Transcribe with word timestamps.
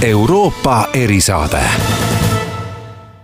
Euroopa 0.00 0.86
erisaade 0.96 1.60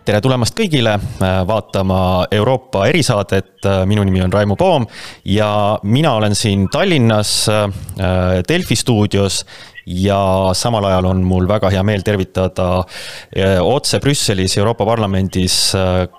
tere 0.04 0.19
tulemast 0.21 0.53
kõigile 0.58 0.92
äh, 0.92 1.38
vaatama 1.49 2.26
Euroopa 2.37 2.83
erisaadet, 2.90 3.64
minu 3.88 4.03
nimi 4.04 4.21
on 4.21 4.33
Raimo 4.35 4.58
Poom 4.60 4.85
ja 5.24 5.49
mina 5.88 6.10
olen 6.19 6.37
siin 6.37 6.67
Tallinnas 6.69 7.31
äh, 7.49 7.65
Delfi 8.44 8.76
stuudios 8.76 9.38
ja 9.88 10.19
samal 10.53 10.85
ajal 10.90 11.08
on 11.15 11.22
mul 11.24 11.49
väga 11.49 11.71
hea 11.72 11.83
meel 11.83 12.04
tervitada 12.04 12.67
äh, 12.83 13.56
otse 13.65 13.97
Brüsselis 14.04 14.58
Euroopa 14.61 14.85
Parlamendis 14.85 15.56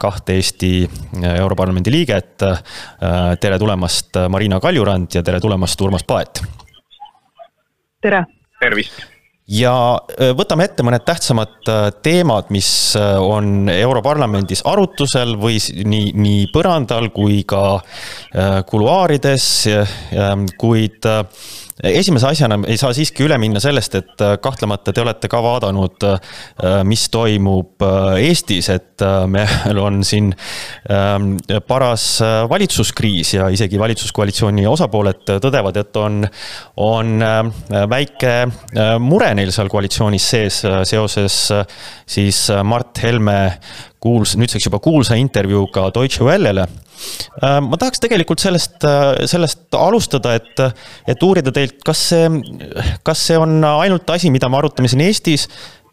kahte 0.02 0.40
Eesti 0.40 0.72
Europarlamendi 1.36 1.94
liiget. 1.94 2.48
tere 3.40 3.60
tulemast, 3.62 4.18
Marina 4.30 4.58
Kaljurand 4.60 5.14
ja 5.14 5.22
tere 5.24 5.40
tulemast, 5.40 5.86
Urmas 5.86 6.04
Paet. 6.04 6.42
tere. 8.02 8.24
tervist 8.60 9.17
ja 9.48 9.74
äh, 9.96 10.34
võtame 10.38 10.68
ette 10.68 10.84
mõned 10.86 11.06
tähtsamad 11.08 11.72
äh, 11.72 11.88
teemad, 12.04 12.52
mis 12.54 12.70
äh, 13.00 13.16
on 13.22 13.70
Europarlamendis 13.72 14.64
arutusel 14.68 15.38
või 15.40 15.58
nii, 15.60 16.12
nii 16.18 16.46
põrandal 16.54 17.10
kui 17.16 17.42
ka 17.48 17.80
kuluaarides, 18.68 19.46
kuid 20.60 21.06
esimese 21.84 22.28
asjana 22.32 22.58
ei 22.68 22.78
saa 22.80 22.94
siiski 22.96 23.26
üle 23.28 23.38
minna 23.42 23.62
sellest, 23.62 23.98
et 24.00 24.24
äh, 24.26 24.36
kahtlemata 24.42 24.94
te 24.94 25.04
olete 25.04 25.30
ka 25.30 25.42
vaadanud, 25.44 26.06
äh, 26.08 26.80
mis 26.88 27.08
toimub 27.14 27.86
äh, 27.86 28.22
Eestis, 28.28 28.70
et 28.74 29.04
meil 29.30 29.78
on 29.78 30.02
siin 30.08 30.32
ähm, 30.90 31.36
paras 31.68 32.18
valitsuskriis 32.50 33.36
ja 33.36 33.50
isegi 33.54 33.78
valitsuskoalitsiooni 33.80 34.66
osapooled 34.68 35.22
tõdevad, 35.44 35.78
et 35.78 36.00
on, 36.02 36.24
on 36.82 37.12
väike 37.92 38.34
mure 39.04 39.30
neil 39.38 39.54
seal 39.54 39.70
koalitsioonis 39.70 40.30
sees 40.34 40.60
seoses 40.90 41.38
siis 42.10 42.42
Mart 42.66 43.04
Helme 43.06 43.38
kuuls-, 44.02 44.34
nüüdseks 44.42 44.66
juba 44.66 44.82
kuulsa 44.82 45.20
intervjuuga 45.22 45.92
Deutsche 45.94 46.26
Wellele. 46.26 46.66
Äh, 47.38 47.60
ma 47.62 47.78
tahaks 47.80 48.02
tegelikult 48.04 48.42
sellest, 48.44 48.82
äh, 48.88 49.26
sellest 49.30 49.74
alustada, 49.78 50.36
et, 50.38 50.62
et 51.08 51.26
uurida 51.26 51.54
teilt, 51.54 51.80
kas 51.86 52.08
see, 52.12 52.30
kas 53.06 53.26
see 53.30 53.38
on 53.40 53.60
ainult 53.68 54.10
asi, 54.14 54.32
mida 54.34 54.50
me 54.50 54.60
arutame 54.62 54.90
siin 54.92 55.06
Eestis 55.06 55.48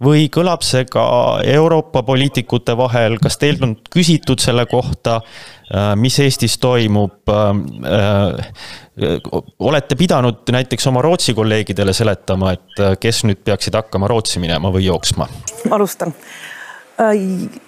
või 0.05 0.27
kõlab 0.33 0.65
see 0.67 0.87
ka 0.91 1.05
Euroopa 1.55 2.03
poliitikute 2.05 2.75
vahel, 2.77 3.19
kas 3.23 3.39
teilt 3.41 3.63
on 3.65 3.77
küsitud 3.93 4.43
selle 4.43 4.65
kohta, 4.71 5.21
äh, 5.69 5.93
mis 6.01 6.19
Eestis 6.25 6.59
toimub? 6.63 7.21
olete 8.95 9.97
pidanud 9.99 10.51
näiteks 10.55 10.87
oma 10.87 11.01
Rootsi 11.03 11.33
kolleegidele 11.35 11.91
seletama, 11.97 12.53
et 12.55 13.01
kes 13.03 13.25
nüüd 13.27 13.41
peaksid 13.43 13.75
hakkama 13.75 14.07
Rootsi 14.07 14.39
minema 14.39 14.71
või 14.71 14.87
jooksma? 14.87 15.27
alustan 15.75 16.15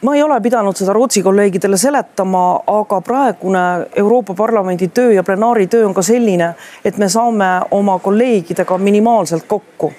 ma 0.03 0.15
ei 0.15 0.23
ole 0.23 0.41
pidanud 0.41 0.77
seda 0.79 0.93
Rootsi 0.93 1.23
kolleegidele 1.23 1.77
seletama, 1.77 2.61
aga 2.67 3.01
praegune 3.01 3.59
Euroopa 3.97 4.35
Parlamendi 4.35 4.89
töö 4.89 5.13
ja 5.13 5.23
plenaaritöö 5.23 5.87
on 5.87 5.95
ka 5.95 6.03
selline, 6.03 6.55
et 6.85 6.99
me 6.99 7.09
saame 7.09 7.49
oma 7.71 7.99
kolleegidega 7.99 8.79
minimaalselt 8.79 9.45
kokku. 9.49 9.93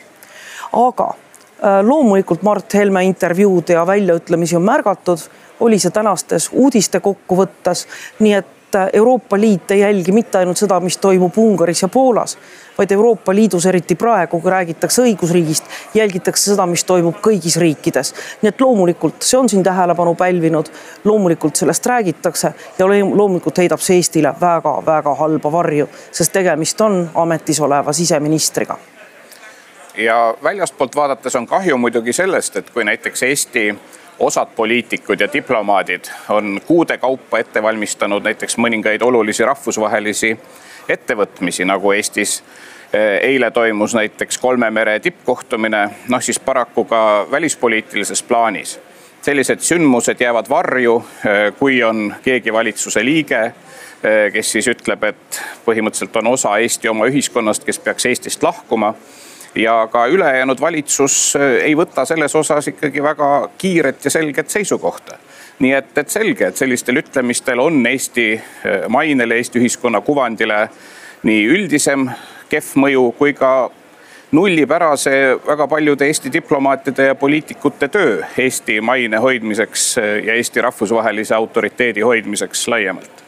aga 0.74 1.08
äh, 1.10 1.84
loomulikult 1.84 2.42
Mart 2.42 2.74
Helme 2.74 3.04
intervjuud 3.04 3.70
ja 3.70 3.88
väljaütlemisi 3.88 4.56
on 4.56 4.62
märgatud, 4.62 5.20
oli 5.60 5.80
see 5.80 5.92
tänastes 5.92 6.50
uudiste 6.54 7.00
kokkuvõttes, 7.00 7.88
nii 8.20 8.34
et 8.34 8.57
Euroopa 8.94 9.40
Liit 9.40 9.72
ei 9.72 9.80
jälgi 9.80 10.12
mitte 10.12 10.38
ainult 10.38 10.58
seda, 10.58 10.80
mis 10.80 10.98
toimub 10.98 11.38
Ungaris 11.38 11.82
ja 11.82 11.88
Poolas, 11.88 12.38
vaid 12.78 12.92
Euroopa 12.92 13.36
Liidus, 13.36 13.66
eriti 13.66 13.96
praegu, 13.96 14.42
kui 14.42 14.52
räägitakse 14.52 15.02
õigusriigist, 15.02 15.64
jälgitakse 15.94 16.52
seda, 16.52 16.66
mis 16.66 16.84
toimub 16.84 17.22
kõigis 17.24 17.58
riikides. 17.60 18.14
nii 18.42 18.50
et 18.50 18.62
loomulikult 18.62 19.22
see 19.22 19.40
on 19.40 19.50
siin 19.50 19.64
tähelepanu 19.64 20.16
pälvinud, 20.16 20.70
loomulikult 21.04 21.56
sellest 21.56 21.86
räägitakse 21.86 22.54
ja 22.80 22.88
loomulikult 22.88 23.58
heidab 23.58 23.80
see 23.80 23.96
Eestile 23.96 24.34
väga-väga 24.42 25.16
halba 25.16 25.52
varju, 25.52 25.90
sest 26.12 26.34
tegemist 26.34 26.82
on 26.82 27.10
ametis 27.16 27.60
oleva 27.60 27.94
siseministriga 27.94 28.78
ja 29.98 30.36
väljastpoolt 30.44 30.96
vaadates 30.96 31.36
on 31.36 31.48
kahju 31.48 31.78
muidugi 31.78 32.14
sellest, 32.14 32.56
et 32.56 32.70
kui 32.70 32.84
näiteks 32.84 33.24
Eesti 33.24 33.76
osad 34.20 34.48
poliitikud 34.56 35.20
ja 35.20 35.28
diplomaadid 35.34 36.06
on 36.30 36.62
kuude 36.68 36.98
kaupa 36.98 37.40
ette 37.40 37.64
valmistanud 37.64 38.24
näiteks 38.24 38.58
mõningaid 38.58 39.02
olulisi 39.02 39.46
rahvusvahelisi 39.46 40.38
ettevõtmisi, 40.90 41.66
nagu 41.66 41.92
Eestis 41.92 42.44
eh, 42.94 43.20
eile 43.22 43.52
toimus 43.52 43.96
näiteks 43.96 44.38
kolme 44.38 44.70
mere 44.72 45.00
tippkohtumine, 45.00 45.90
noh 46.10 46.22
siis 46.24 46.40
paraku 46.40 46.86
ka 46.86 47.28
välispoliitilises 47.32 48.24
plaanis. 48.24 48.80
sellised 49.22 49.60
sündmused 49.60 50.22
jäävad 50.22 50.50
varju, 50.50 51.06
eh, 51.26 51.54
kui 51.60 51.84
on 51.84 52.16
keegi 52.24 52.54
valitsuse 52.54 53.06
liige, 53.06 53.42
eh, 54.04 54.32
kes 54.34 54.52
siis 54.52 54.68
ütleb, 54.68 55.04
et 55.04 55.42
põhimõtteliselt 55.66 56.16
on 56.16 56.28
osa 56.28 56.58
Eesti 56.58 56.90
oma 56.90 57.06
ühiskonnast, 57.06 57.66
kes 57.66 57.80
peaks 57.80 58.06
Eestist 58.06 58.44
lahkuma 58.44 58.94
ja 59.56 59.88
ka 59.92 60.06
ülejäänud 60.08 60.62
valitsus 60.62 61.36
ei 61.64 61.76
võta 61.78 62.06
selles 62.06 62.36
osas 62.36 62.68
ikkagi 62.68 63.04
väga 63.04 63.50
kiiret 63.58 64.06
ja 64.06 64.12
selget 64.12 64.50
seisukohta. 64.50 65.18
Nii 65.60 65.74
et, 65.74 65.98
et 65.98 66.10
selge, 66.10 66.48
et 66.48 66.58
sellistel 66.58 67.02
ütlemistel 67.02 67.60
on 67.60 67.82
Eesti 67.86 68.28
eh, 68.34 68.86
mainele, 68.88 69.40
Eesti 69.42 69.60
ühiskonna 69.60 70.02
kuvandile 70.06 70.68
nii 71.26 71.46
üldisem 71.50 72.06
kehv 72.50 72.76
mõju 72.78 73.08
kui 73.18 73.34
ka 73.34 73.70
nullib 74.38 74.72
ära 74.72 74.92
see 75.00 75.34
väga 75.48 75.68
paljude 75.68 76.06
Eesti 76.06 76.32
diplomaatide 76.34 77.10
ja 77.10 77.16
poliitikute 77.16 77.90
töö 77.90 78.20
Eesti 78.38 78.82
maine 78.82 79.18
hoidmiseks 79.24 79.88
eh, 79.98 80.12
ja 80.30 80.38
Eesti 80.38 80.62
rahvusvahelise 80.62 81.36
autoriteedi 81.36 82.06
hoidmiseks 82.06 82.68
laiemalt 82.68 83.27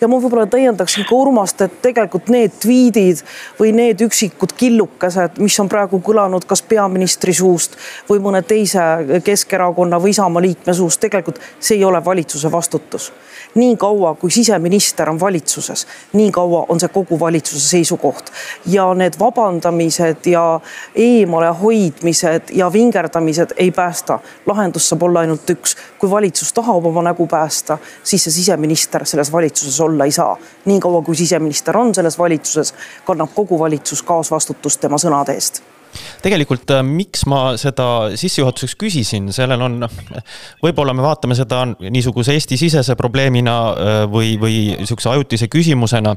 ja 0.00 0.08
ma 0.08 0.18
võib-olla 0.20 0.46
täiendaksin 0.50 1.06
ka 1.08 1.16
Urmast, 1.16 1.60
et 1.64 1.80
tegelikult 1.82 2.28
need 2.32 2.56
tweetid 2.62 3.22
või 3.58 3.72
need 3.76 4.00
üksikud 4.04 4.54
killukesed, 4.56 5.38
mis 5.42 5.58
on 5.60 5.70
praegu 5.70 6.00
kõlanud 6.04 6.46
kas 6.48 6.62
peaministri 6.62 7.34
suust 7.34 7.78
või 8.08 8.22
mõne 8.24 8.42
teise 8.42 8.82
Keskerakonna 9.24 10.00
või 10.02 10.14
Isamaa 10.14 10.42
liikme 10.42 10.74
suust, 10.74 11.00
tegelikult 11.00 11.40
see 11.58 11.78
ei 11.78 11.84
ole 11.84 12.04
valitsuse 12.04 12.52
vastutus. 12.52 13.12
Nii 13.54 13.76
kaua, 13.78 14.14
kui 14.18 14.30
siseminister 14.34 15.10
on 15.10 15.20
valitsuses, 15.20 15.86
nii 16.12 16.30
kaua 16.34 16.64
on 16.68 16.80
see 16.80 16.90
kogu 16.94 17.18
valitsuse 17.20 17.68
seisukoht. 17.68 18.32
Ja 18.66 18.88
need 18.94 19.18
vabandamised 19.20 20.26
ja 20.26 20.60
eemalehoidmised 20.94 22.50
ja 22.52 22.72
vingerdamised 22.72 23.54
ei 23.56 23.70
päästa. 23.70 24.18
lahendus 24.46 24.88
saab 24.88 25.02
olla 25.02 25.20
ainult 25.20 25.50
üks, 25.50 25.76
kui 25.98 26.10
valitsus 26.10 26.52
tahab 26.52 26.86
oma 26.86 27.02
nägu 27.02 27.26
päästa, 27.26 27.78
siis 28.02 28.24
see 28.24 28.32
siseminister 28.32 29.06
selles 29.06 29.32
valitsuses 29.32 29.80
olla 29.84 30.04
ei 30.04 30.12
saa. 30.12 30.36
nii 30.64 30.80
kaua, 30.80 31.02
kui 31.02 31.16
siseminister 31.16 31.76
on 31.76 31.94
selles 31.94 32.18
valitsuses, 32.18 32.74
kannab 33.04 33.30
kogu 33.34 33.58
valitsus 33.58 34.02
kaasvastutust 34.02 34.80
tema 34.80 34.98
sõnade 34.98 35.34
eest 35.34 35.62
tegelikult 36.24 36.70
äh, 36.74 36.82
miks 36.86 37.24
ma 37.30 37.54
seda 37.60 38.16
sissejuhatuseks 38.18 38.76
küsisin, 38.80 39.30
sellel 39.34 39.62
on, 39.66 39.78
võib-olla 40.64 40.94
me 40.96 41.04
vaatame 41.04 41.36
seda 41.38 41.62
niisuguse 41.82 42.34
Eesti-sisese 42.34 42.96
probleemina 42.98 43.56
äh, 43.72 43.98
või, 44.10 44.34
või 44.40 44.58
niisuguse 44.80 45.12
ajutise 45.12 45.48
küsimusena. 45.52 46.14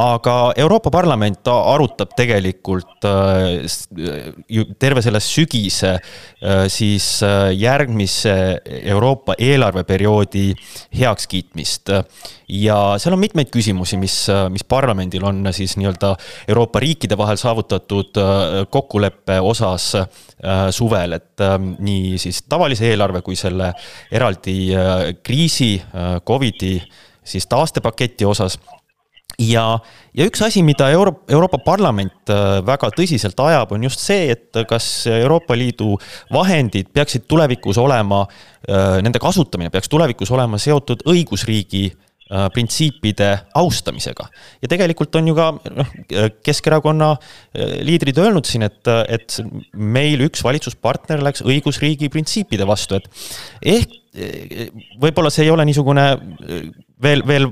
aga 0.00 0.36
Euroopa 0.56 0.90
Parlament 0.90 1.48
arutab 1.50 2.14
tegelikult 2.16 3.06
äh, 3.08 3.64
terve 4.78 5.02
selle 5.04 5.20
sügise 5.22 5.96
siis 6.68 7.06
järgmise 7.56 8.34
Euroopa 8.64 9.34
eelarveperioodi 9.38 10.52
heakskiitmist 10.98 11.92
ja 12.48 12.76
seal 13.00 13.16
on 13.16 13.22
mitmeid 13.22 13.48
küsimusi, 13.52 13.96
mis, 14.00 14.16
mis 14.52 14.64
parlamendil 14.68 15.24
on 15.24 15.40
siis 15.56 15.76
nii-öelda 15.80 16.14
Euroopa 16.48 16.82
riikide 16.84 17.16
vahel 17.18 17.38
saavutatud 17.40 18.20
kokkuleppe 19.04 19.40
osas 19.40 19.94
äh, 19.94 20.70
suvel, 20.70 21.12
et 21.12 21.40
äh, 21.40 21.58
nii 21.58 22.18
siis 22.18 22.44
tavalise 22.48 22.88
eelarve 22.90 23.22
kui 23.22 23.36
selle 23.36 23.72
eraldi 24.12 24.74
äh, 24.74 25.14
kriisi, 25.22 25.82
Covidi 26.26 26.80
siis 27.24 27.46
taastepaketi 27.46 28.24
osas. 28.24 28.58
Ja, 29.38 29.80
ja 30.14 30.26
üks 30.28 30.42
asi, 30.44 30.62
mida 30.62 30.90
Euro-, 30.94 31.24
Euroopa 31.28 31.58
Parlament 31.58 32.30
väga 32.66 32.90
tõsiselt 32.94 33.40
ajab, 33.42 33.72
on 33.74 33.82
just 33.82 33.98
see, 33.98 34.28
et 34.30 34.54
kas 34.68 35.06
Euroopa 35.10 35.56
Liidu 35.58 35.96
vahendid 36.32 36.92
peaksid 36.94 37.26
tulevikus 37.26 37.80
olema, 37.82 38.20
nende 39.02 39.18
kasutamine 39.18 39.72
peaks 39.74 39.90
tulevikus 39.90 40.30
olema 40.30 40.60
seotud 40.62 41.02
õigusriigi 41.10 41.88
Äh, 41.90 42.13
printsiipide 42.54 43.30
austamisega. 43.54 44.28
ja 44.62 44.70
tegelikult 44.70 45.14
on 45.16 45.28
ju 45.28 45.34
ka 45.38 45.50
noh, 45.54 45.92
Keskerakonna 46.44 47.10
äh, 47.14 47.76
liidrid 47.86 48.18
öelnud 48.18 48.48
siin, 48.48 48.66
et, 48.66 48.82
et 49.08 49.40
meil 49.74 50.24
üks 50.28 50.44
valitsuspartner 50.44 51.22
läks 51.24 51.44
õigusriigi 51.44 52.10
printsiipide 52.12 52.66
vastu, 52.68 52.98
et 52.98 53.08
ehk 53.74 53.94
äh, 54.16 54.72
võib-olla 55.02 55.32
see 55.32 55.46
ei 55.46 55.54
ole 55.54 55.66
niisugune 55.68 56.08
veel, 57.02 57.22
veel 57.26 57.48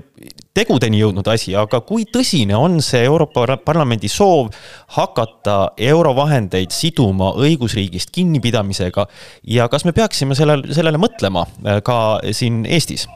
tegudeni 0.56 1.00
jõudnud 1.00 1.28
asi, 1.32 1.54
aga 1.56 1.80
kui 1.86 2.04
tõsine 2.12 2.56
on 2.58 2.80
see 2.84 3.02
Euroopa 3.06 3.56
Parlamendi 3.64 4.10
soov 4.12 4.52
hakata 4.96 5.72
eurovahendeid 5.80 6.74
siduma 6.74 7.32
õigusriigist 7.40 8.12
kinnipidamisega 8.14 9.06
ja 9.54 9.68
kas 9.72 9.86
me 9.88 9.96
peaksime 9.96 10.36
sellel, 10.38 10.66
sellele 10.74 11.00
mõtlema 11.00 11.46
äh, 11.46 11.82
ka 11.84 11.98
siin 12.36 12.64
Eestis? 12.68 13.08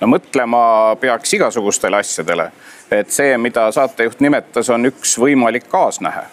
No 0.00 0.10
mõtlema 0.10 0.62
peaks 1.00 1.34
igasugustele 1.36 2.00
asjadele, 2.00 2.50
et 2.90 3.10
see, 3.10 3.36
mida 3.38 3.68
saatejuht 3.72 4.20
nimetas, 4.20 4.70
on 4.70 4.88
üks 4.88 5.16
võimalik 5.20 5.68
kaasnähe, 5.70 6.26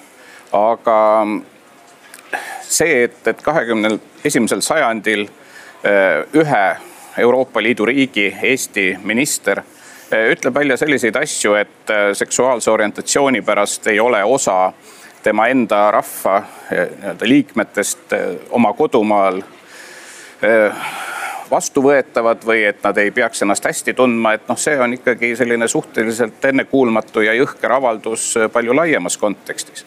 aga 0.56 1.00
see, 2.68 3.04
et, 3.08 3.20
et 3.28 3.42
kahekümnel 3.42 4.00
esimesel 4.26 4.62
sajandil 4.66 5.28
äh, 5.28 6.24
ühe 6.34 6.68
Euroopa 7.18 7.64
Liidu 7.64 7.86
riigi, 7.86 8.38
Eesti 8.42 8.98
minister 9.04 9.62
eh, 10.12 10.30
ütleb 10.32 10.54
välja 10.56 10.78
selliseid 10.78 11.16
asju, 11.16 11.56
et 11.58 11.90
eh, 11.90 12.12
seksuaalse 12.14 12.72
orientatsiooni 12.72 13.42
pärast 13.42 13.88
ei 13.88 14.00
ole 14.00 14.24
osa 14.24 14.72
tema 15.24 15.48
enda 15.50 15.88
rahva 15.92 16.38
eh, 16.72 16.88
nii-öelda 17.00 17.30
liikmetest 17.30 18.14
oma 18.50 18.74
kodumaal 18.74 19.42
vastuvõetavad 21.52 22.46
või 22.46 22.64
et 22.70 22.84
nad 22.84 22.98
ei 22.98 23.12
peaks 23.12 23.42
ennast 23.42 23.66
hästi 23.66 23.94
tundma, 23.94 24.34
et 24.34 24.48
noh, 24.50 24.58
see 24.60 24.80
on 24.80 24.94
ikkagi 24.94 25.36
selline 25.36 25.68
suhteliselt 25.68 26.46
ennekuulmatu 26.46 27.24
ja 27.26 27.34
jõhker 27.38 27.72
avaldus 27.80 28.34
palju 28.54 28.76
laiemas 28.76 29.18
kontekstis 29.18 29.86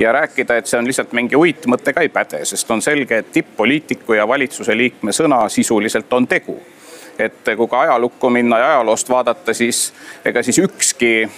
ja 0.00 0.12
rääkida, 0.12 0.56
et 0.56 0.66
see 0.66 0.78
on 0.78 0.86
lihtsalt 0.88 1.12
mingi 1.12 1.36
uitmõte 1.36 1.92
ka 1.92 2.04
ei 2.04 2.08
päde, 2.08 2.44
sest 2.48 2.70
on 2.70 2.82
selge, 2.82 3.18
et 3.20 3.32
tipp-poliitiku 3.32 4.16
ja 4.16 4.28
valitsuse 4.28 4.76
liikme 4.76 5.12
sõna 5.12 5.42
sisuliselt 5.48 6.12
on 6.12 6.26
tegu. 6.26 6.60
et 7.20 7.44
kui 7.56 7.68
ka 7.68 7.80
ajalukku 7.80 8.30
minna 8.30 8.58
ja 8.58 8.68
ajaloost 8.68 9.10
vaadata, 9.10 9.52
siis 9.54 9.92
ega 10.24 10.42
siis 10.42 10.58
ükski 10.58 11.28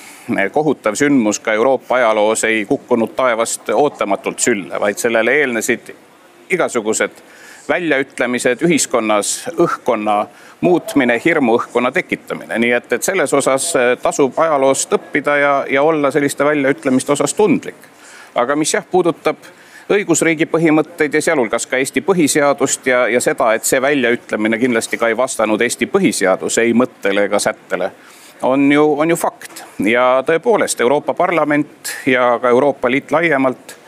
kohutav 0.53 0.95
sündmus 0.95 1.41
ka 1.41 1.53
Euroopa 1.53 1.97
ajaloos 1.97 2.45
ei 2.45 2.65
kukkunud 2.65 3.17
taevast 3.17 3.69
ootamatult 3.75 4.39
sülle, 4.39 4.81
vaid 4.81 4.99
sellele 4.99 5.35
eelnesid 5.41 5.91
igasugused 6.51 7.11
väljaütlemised 7.69 8.63
ühiskonnas, 8.67 9.49
õhkkonna 9.57 10.27
muutmine, 10.61 11.21
hirmuõhkkonna 11.25 11.93
tekitamine, 11.93 12.59
nii 12.59 12.73
et, 12.77 12.93
et 12.93 13.03
selles 13.03 13.33
osas 13.35 13.73
tasub 14.03 14.39
ajaloost 14.39 14.93
õppida 14.95 15.37
ja, 15.41 15.57
ja 15.71 15.83
olla 15.83 16.11
selliste 16.11 16.45
väljaütlemiste 16.45 17.13
osas 17.13 17.35
tundlik 17.35 17.91
aga 18.35 18.57
mis 18.57 18.73
jah, 18.75 18.85
puudutab 18.91 19.37
õigusriigi 19.93 20.47
põhimõtteid 20.51 21.15
ja 21.15 21.23
sealhulgas 21.25 21.67
ka 21.69 21.81
Eesti 21.81 22.03
põhiseadust 22.07 22.87
ja, 22.89 23.05
ja 23.13 23.21
seda, 23.21 23.53
et 23.57 23.67
see 23.69 23.81
väljaütlemine 23.83 24.59
kindlasti 24.61 24.99
ka 25.01 25.11
ei 25.11 25.17
vastanud 25.19 25.61
Eesti 25.61 25.89
põhiseaduse 25.91 26.65
ei 26.65 26.75
mõttele 26.77 27.27
ega 27.29 27.41
sättele, 27.43 27.91
on 28.49 28.71
ju, 28.73 28.87
on 29.05 29.11
ju 29.13 29.19
fakt. 29.19 29.65
ja 29.85 30.23
tõepoolest 30.27 30.81
Euroopa 30.81 31.15
Parlament 31.15 31.95
ja 32.07 32.37
ka 32.43 32.49
Euroopa 32.55 32.91
Liit 32.91 33.13
laiemalt 33.13 33.77
äh, 33.77 33.82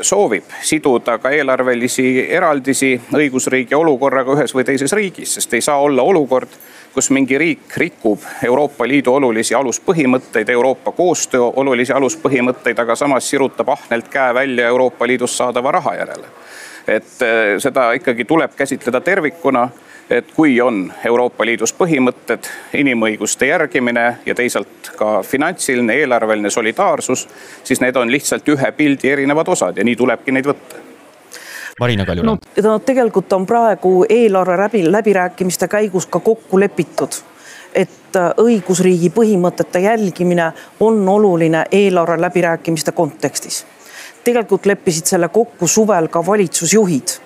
soovib 0.00 0.44
siduda 0.64 1.18
ka 1.20 1.30
eelarvelisi 1.36 2.06
eraldisi 2.32 2.94
õigusriigi 3.12 3.76
olukorraga 3.76 4.38
ühes 4.38 4.54
või 4.56 4.64
teises 4.64 4.92
riigis, 4.96 5.34
sest 5.36 5.52
ei 5.54 5.60
saa 5.60 5.82
olla 5.84 6.02
olukord 6.02 6.56
kus 6.94 7.10
mingi 7.10 7.38
riik 7.38 7.76
rikub 7.76 8.22
Euroopa 8.46 8.86
Liidu 8.88 9.14
olulisi 9.14 9.54
aluspõhimõtteid, 9.54 10.48
Euroopa 10.48 10.92
koostöö 10.92 11.50
olulisi 11.56 11.92
aluspõhimõtteid, 11.92 12.78
aga 12.78 12.94
samas 12.96 13.26
sirutab 13.30 13.72
ahnelt 13.74 14.08
käe 14.08 14.34
välja 14.34 14.68
Euroopa 14.70 15.06
Liidust 15.06 15.34
saadava 15.34 15.72
raha 15.74 15.94
järele. 15.98 16.30
Et 16.88 17.22
eh, 17.22 17.56
seda 17.58 17.92
ikkagi 17.92 18.24
tuleb 18.24 18.54
käsitleda 18.56 19.00
tervikuna 19.00 19.68
et 20.10 20.32
kui 20.36 20.60
on 20.60 20.92
Euroopa 21.04 21.46
Liidus 21.46 21.72
põhimõtted, 21.72 22.44
inimõiguste 22.76 23.48
järgimine 23.48 24.04
ja 24.26 24.34
teisalt 24.34 24.90
ka 24.98 25.22
finantsiline, 25.22 25.96
eelarveline 25.96 26.50
solidaarsus, 26.50 27.28
siis 27.64 27.80
need 27.80 27.96
on 27.96 28.12
lihtsalt 28.12 28.48
ühe 28.48 28.72
pildi 28.76 29.10
erinevad 29.10 29.48
osad 29.48 29.80
ja 29.80 29.84
nii 29.84 29.96
tulebki 29.96 30.32
neid 30.32 30.50
võtta 30.52 30.82
Marina 31.80 32.06
Kaljurand 32.06 32.44
no,. 32.56 32.62
no 32.68 32.78
tegelikult 32.78 33.32
on 33.32 33.46
praegu 33.46 34.04
eelarve 34.08 34.56
läbi, 34.56 34.84
läbirääkimiste 34.92 35.68
käigus 35.68 36.06
ka 36.06 36.20
kokku 36.20 36.60
lepitud 36.60 37.22
et 37.74 38.16
äh, 38.16 38.30
õigusriigi 38.38 39.10
põhimõtete 39.10 39.82
jälgimine 39.82 40.52
on 40.80 41.08
oluline 41.08 41.64
eelarve 41.72 42.20
läbirääkimiste 42.20 42.92
kontekstis. 42.92 43.64
Tegelikult 44.24 44.66
leppisid 44.66 45.06
selle 45.14 45.28
kokku 45.28 45.68
suvel 45.68 46.08
ka 46.08 46.26
valitsusjuhid, 46.26 47.18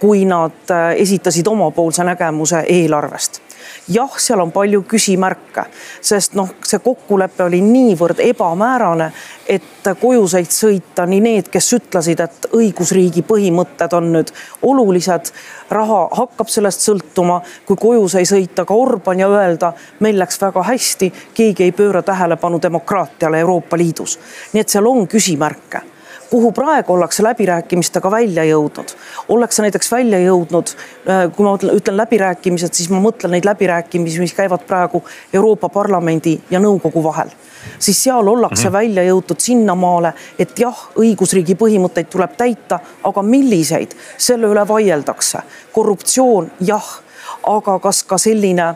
kui 0.00 0.24
nad 0.28 0.70
äh, 0.70 0.94
esitasid 1.02 1.46
omapoolse 1.46 2.04
nägemuse 2.06 2.64
eelarvest 2.68 3.42
jah, 3.88 4.18
seal 4.20 4.40
on 4.40 4.52
palju 4.52 4.82
küsimärke, 4.88 5.64
sest 6.00 6.36
noh, 6.38 6.50
see 6.64 6.80
kokkulepe 6.84 7.44
oli 7.44 7.60
niivõrd 7.64 8.20
ebamäärane, 8.22 9.10
et 9.48 9.90
koju 10.00 10.26
said 10.28 10.52
sõita 10.52 11.06
nii 11.08 11.20
need, 11.24 11.50
kes 11.52 11.72
ütlesid, 11.78 12.20
et 12.20 12.48
õigusriigi 12.56 13.24
põhimõtted 13.28 13.96
on 13.96 14.10
nüüd 14.16 14.32
olulised, 14.68 15.32
raha 15.70 16.00
hakkab 16.20 16.52
sellest 16.52 16.84
sõltuma, 16.84 17.40
kui 17.66 17.80
koju 17.80 18.08
sai 18.12 18.26
sõita 18.28 18.66
ka 18.68 18.76
Orban 18.76 19.20
ja 19.20 19.28
öelda, 19.32 19.72
meil 20.04 20.18
läks 20.20 20.40
väga 20.42 20.64
hästi, 20.68 21.12
keegi 21.34 21.68
ei 21.68 21.76
pööra 21.76 22.02
tähelepanu 22.02 22.60
demokraatiale 22.62 23.40
Euroopa 23.44 23.78
Liidus. 23.78 24.18
nii 24.52 24.60
et 24.60 24.68
seal 24.68 24.86
on 24.86 25.06
küsimärke 25.08 25.97
kuhu 26.30 26.52
praegu 26.52 26.92
ollakse 26.92 27.22
läbirääkimistega 27.22 28.10
välja 28.10 28.44
jõudnud. 28.44 28.94
ollakse 29.28 29.62
näiteks 29.62 29.92
välja 29.92 30.18
jõudnud, 30.18 30.74
äh, 31.08 31.32
kui 31.36 31.44
ma 31.44 31.56
ütlen 31.56 31.96
läbirääkimised, 31.96 32.72
siis 32.74 32.90
ma 32.90 33.00
mõtlen 33.00 33.30
neid 33.30 33.44
läbirääkimisi, 33.44 34.20
mis 34.20 34.34
käivad 34.34 34.66
praegu 34.66 35.04
Euroopa 35.32 35.68
Parlamendi 35.68 36.40
ja 36.50 36.60
nõukogu 36.60 37.02
vahel 37.02 37.30
siis 37.78 38.02
seal 38.02 38.28
ollakse 38.28 38.62
mm 38.62 38.68
-hmm. 38.68 38.72
välja 38.72 39.02
jõutud 39.02 39.38
sinnamaale, 39.38 40.12
et 40.38 40.58
jah, 40.58 40.88
õigusriigi 40.96 41.54
põhimõtteid 41.54 42.08
tuleb 42.10 42.36
täita, 42.36 42.80
aga 43.04 43.22
milliseid, 43.22 43.94
selle 44.16 44.46
üle 44.46 44.68
vaieldakse. 44.68 45.38
korruptsioon, 45.72 46.50
jah, 46.60 47.00
aga 47.42 47.78
kas 47.78 48.02
ka 48.02 48.18
selline 48.18 48.74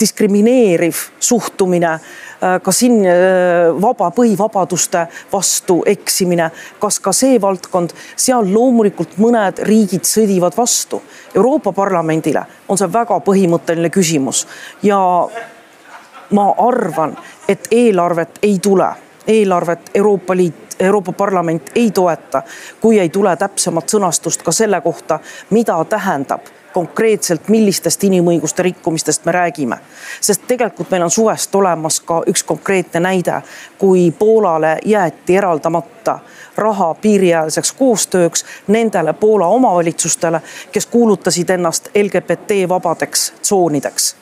diskrimineeriv 0.00 0.94
suhtumine 1.20 2.00
ka 2.62 2.72
siin 2.72 3.06
äh, 3.06 3.14
vaba 3.80 4.10
põhivabaduste 4.14 5.06
vastu 5.32 5.82
eksimine, 5.86 6.50
kas 6.80 6.98
ka 7.00 7.12
see 7.12 7.38
valdkond, 7.40 7.94
seal 8.16 8.48
loomulikult 8.52 9.16
mõned 9.22 9.62
riigid 9.64 10.04
sõdivad 10.08 10.56
vastu. 10.56 11.02
Euroopa 11.34 11.72
Parlamendile 11.72 12.44
on 12.68 12.78
see 12.78 12.90
väga 12.92 13.20
põhimõtteline 13.24 13.90
küsimus. 13.94 14.44
Ja 14.82 14.98
ma 16.34 16.50
arvan, 16.66 17.16
et 17.48 17.68
eelarvet 17.70 18.42
ei 18.42 18.58
tule, 18.62 18.90
eelarvet 19.26 19.90
Euroopa 19.94 20.36
Liit, 20.36 20.76
Euroopa 20.80 21.12
Parlament 21.12 21.70
ei 21.74 21.90
toeta, 21.90 22.42
kui 22.80 22.98
ei 22.98 23.08
tule 23.08 23.36
täpsemat 23.36 23.88
sõnastust 23.88 24.42
ka 24.42 24.52
selle 24.52 24.80
kohta, 24.80 25.20
mida 25.50 25.78
tähendab 25.88 26.50
konkreetselt, 26.74 27.48
millistest 27.48 28.04
inimõiguste 28.04 28.62
rikkumistest 28.62 29.24
me 29.24 29.32
räägime. 29.32 29.78
sest 30.20 30.42
tegelikult 30.46 30.90
meil 30.90 31.02
on 31.02 31.10
suvest 31.10 31.54
olemas 31.54 32.00
ka 32.00 32.22
üks 32.26 32.42
konkreetne 32.42 33.00
näide, 33.00 33.42
kui 33.78 34.10
Poolale 34.18 34.78
jäeti 34.84 35.36
eraldamata 35.36 36.18
raha 36.56 36.94
piiriäärseks 36.94 37.72
koostööks 37.72 38.44
nendele 38.66 39.12
Poola 39.12 39.46
omavalitsustele, 39.46 40.40
kes 40.72 40.86
kuulutasid 40.86 41.50
ennast 41.50 41.88
LGBT 41.94 42.68
vabadeks 42.68 43.32
tsoonideks. 43.42 44.16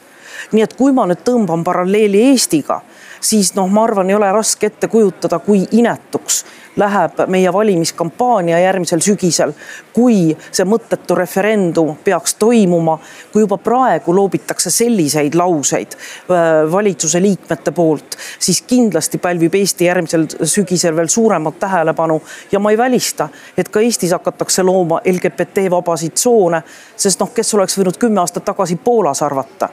nii 0.52 0.62
et 0.62 0.72
kui 0.74 0.92
ma 0.92 1.06
nüüd 1.06 1.22
tõmban 1.24 1.64
paralleeli 1.64 2.22
Eestiga, 2.30 2.80
siis 3.20 3.54
noh, 3.54 3.68
ma 3.70 3.84
arvan, 3.84 4.10
ei 4.10 4.16
ole 4.16 4.32
raske 4.32 4.66
ette 4.66 4.88
kujutada, 4.88 5.38
kui 5.38 5.66
inetuks 5.70 6.44
läheb 6.76 7.20
meie 7.28 7.52
valimiskampaania 7.52 8.58
järgmisel 8.58 9.00
sügisel, 9.04 9.52
kui 9.92 10.32
see 10.50 10.64
mõttetu 10.68 11.16
referendum 11.16 11.96
peaks 12.04 12.34
toimuma, 12.40 12.98
kui 13.32 13.44
juba 13.44 13.58
praegu 13.60 14.14
loobitakse 14.16 14.70
selliseid 14.70 15.34
lauseid 15.34 15.96
äh, 15.96 16.72
valitsuse 16.72 17.20
liikmete 17.22 17.74
poolt, 17.76 18.16
siis 18.38 18.62
kindlasti 18.62 19.18
pälvib 19.18 19.54
Eesti 19.54 19.90
järgmisel 19.90 20.26
sügisel 20.42 20.96
veel 20.96 21.12
suuremat 21.12 21.58
tähelepanu. 21.60 22.22
Ja 22.52 22.58
ma 22.58 22.70
ei 22.70 22.78
välista, 22.78 23.28
et 23.56 23.68
ka 23.68 23.80
Eestis 23.80 24.12
hakatakse 24.12 24.62
looma 24.62 25.00
LGBT 25.04 25.68
vabasid 25.70 26.16
tsoone, 26.16 26.62
sest 26.96 27.20
noh, 27.20 27.30
kes 27.34 27.54
oleks 27.54 27.78
võinud 27.78 28.00
kümme 28.00 28.24
aastat 28.24 28.44
tagasi 28.48 28.76
Poolas 28.76 29.22
arvata 29.22 29.68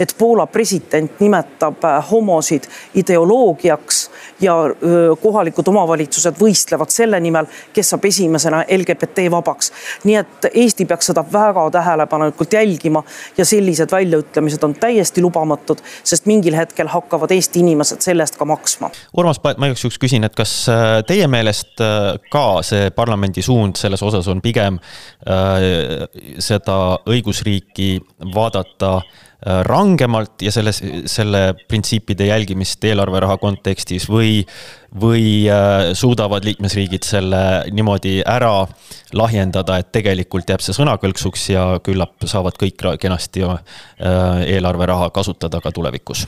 et 0.00 0.14
Poola 0.18 0.46
president 0.46 1.20
nimetab 1.20 1.84
äh, 1.84 2.10
homosid 2.10 2.68
ideoloogiaks 2.94 4.10
ja 4.40 4.54
kohalikud 5.22 5.68
omavalitsused 5.68 6.36
võistlevad 6.38 6.92
selle 6.94 7.18
nimel, 7.20 7.48
kes 7.74 7.90
saab 7.92 8.04
esimesena 8.06 8.62
LGBT 8.76 9.26
vabaks. 9.30 9.72
nii 10.04 10.16
et 10.20 10.48
Eesti 10.52 10.86
peaks 10.86 11.10
seda 11.10 11.24
väga 11.32 11.68
tähelepanelikult 11.74 12.52
jälgima 12.52 13.02
ja 13.36 13.44
sellised 13.44 13.90
väljaütlemised 13.92 14.64
on 14.64 14.74
täiesti 14.74 15.22
lubamatud, 15.22 15.82
sest 16.04 16.26
mingil 16.26 16.54
hetkel 16.54 16.88
hakkavad 16.88 17.30
Eesti 17.34 17.60
inimesed 17.60 18.04
selle 18.04 18.22
eest 18.22 18.38
ka 18.38 18.44
maksma. 18.48 18.90
Urmas, 19.16 19.40
ma 19.42 19.70
igaks 19.70 19.84
juhuks 19.84 19.98
küsin, 20.02 20.26
et 20.26 20.36
kas 20.38 20.52
äh, 20.72 21.00
teie 21.06 21.28
meelest 21.30 21.82
äh, 21.84 22.18
ka 22.32 22.62
see 22.66 22.90
parlamendi 22.94 23.42
suund 23.42 23.78
selles 23.80 24.02
osas 24.02 24.28
on 24.28 24.42
pigem 24.44 24.78
äh, 24.78 26.06
seda 26.42 26.78
õigusriiki 27.08 27.96
vaadata 28.34 29.00
rangemalt 29.46 30.42
ja 30.42 30.50
selles, 30.52 30.80
selle 31.06 31.54
printsiipide 31.68 32.26
jälgimist 32.26 32.82
eelarveraha 32.84 33.36
kontekstis 33.38 34.08
või, 34.10 34.42
või 35.00 35.46
suudavad 35.94 36.44
liikmesriigid 36.48 37.06
selle 37.06 37.42
niimoodi 37.70 38.18
ära 38.26 38.66
lahjendada, 39.14 39.78
et 39.78 39.92
tegelikult 39.94 40.50
jääb 40.50 40.64
see 40.64 40.74
sõnakõlksuks 40.74 41.48
ja 41.54 41.64
küllap 41.86 42.26
saavad 42.26 42.58
kõik 42.58 42.82
kenasti 42.98 43.46
eelarveraha 44.58 45.12
kasutada 45.14 45.62
ka 45.62 45.70
tulevikus 45.70 46.26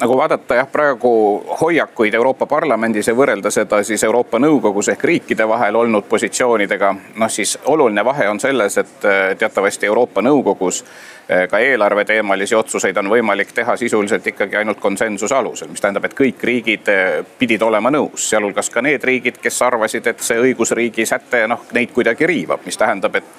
nagu 0.00 0.16
vaadata 0.16 0.54
jah, 0.54 0.68
praegu 0.72 1.44
hoiakuid 1.60 2.14
Euroopa 2.14 2.46
Parlamendis 2.46 3.08
ja 3.08 3.14
võrrelda 3.16 3.50
seda 3.52 3.82
siis 3.84 4.04
Euroopa 4.04 4.38
Nõukogus 4.40 4.88
ehk 4.92 5.04
riikide 5.04 5.48
vahel 5.48 5.76
olnud 5.76 6.08
positsioonidega, 6.08 6.94
noh 7.20 7.30
siis 7.30 7.58
oluline 7.68 8.04
vahe 8.04 8.28
on 8.30 8.40
selles, 8.40 8.78
et 8.80 9.04
eh, 9.04 9.20
teatavasti 9.38 9.86
Euroopa 9.86 10.22
Nõukogus 10.24 10.82
eh, 11.28 11.46
ka 11.50 11.60
eelarveteemalisi 11.60 12.56
otsuseid 12.56 12.96
on 12.96 13.12
võimalik 13.12 13.52
teha 13.54 13.76
sisuliselt 13.76 14.26
ikkagi 14.32 14.56
ainult 14.62 14.80
konsensuse 14.80 15.36
alusel, 15.36 15.68
mis 15.68 15.84
tähendab, 15.84 16.08
et 16.08 16.16
kõik 16.16 16.44
riigid 16.48 16.92
eh, 16.92 17.20
pidid 17.38 17.62
olema 17.62 17.92
nõus, 17.92 18.28
sealhulgas 18.30 18.72
ka 18.72 18.82
need 18.84 19.04
riigid, 19.04 19.40
kes 19.42 19.62
arvasid, 19.68 20.06
et 20.06 20.24
see 20.24 20.40
õigusriigi 20.40 21.06
säte 21.06 21.44
noh, 21.50 21.68
neid 21.76 21.92
kuidagi 21.92 22.28
riivab, 22.30 22.64
mis 22.64 22.80
tähendab, 22.80 23.20
et 23.20 23.36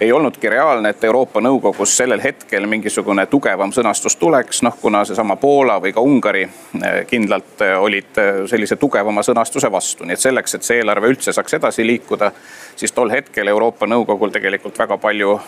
ei 0.00 0.12
olnudki 0.12 0.48
reaalne, 0.48 0.88
et 0.88 1.04
Euroopa 1.04 1.40
Nõukogus 1.40 1.96
sellel 1.96 2.20
hetkel 2.22 2.66
mingisugune 2.70 3.26
tugevam 3.26 3.72
sõnastus 3.74 4.16
tuleks, 4.16 4.62
noh 4.62 4.76
kuna 4.80 5.02
seesama 5.04 5.36
Poola 5.36 5.78
või 5.82 5.92
ka 5.94 6.02
Ungari 6.04 6.44
eh, 6.44 7.00
kindlalt 7.10 7.64
eh, 7.66 7.74
olid 7.78 8.20
eh, 8.22 8.40
sellise 8.50 8.76
tugevama 8.78 9.24
sõnastuse 9.26 9.70
vastu, 9.72 10.06
nii 10.06 10.14
et 10.14 10.22
selleks, 10.22 10.54
et 10.54 10.66
see 10.66 10.78
eelarve 10.78 11.10
üldse 11.10 11.34
saaks 11.34 11.58
edasi 11.58 11.86
liikuda, 11.86 12.30
siis 12.76 12.94
tol 12.94 13.10
hetkel 13.10 13.50
Euroopa 13.50 13.90
Nõukogul 13.90 14.30
tegelikult 14.34 14.78
väga 14.78 14.98
palju 15.02 15.38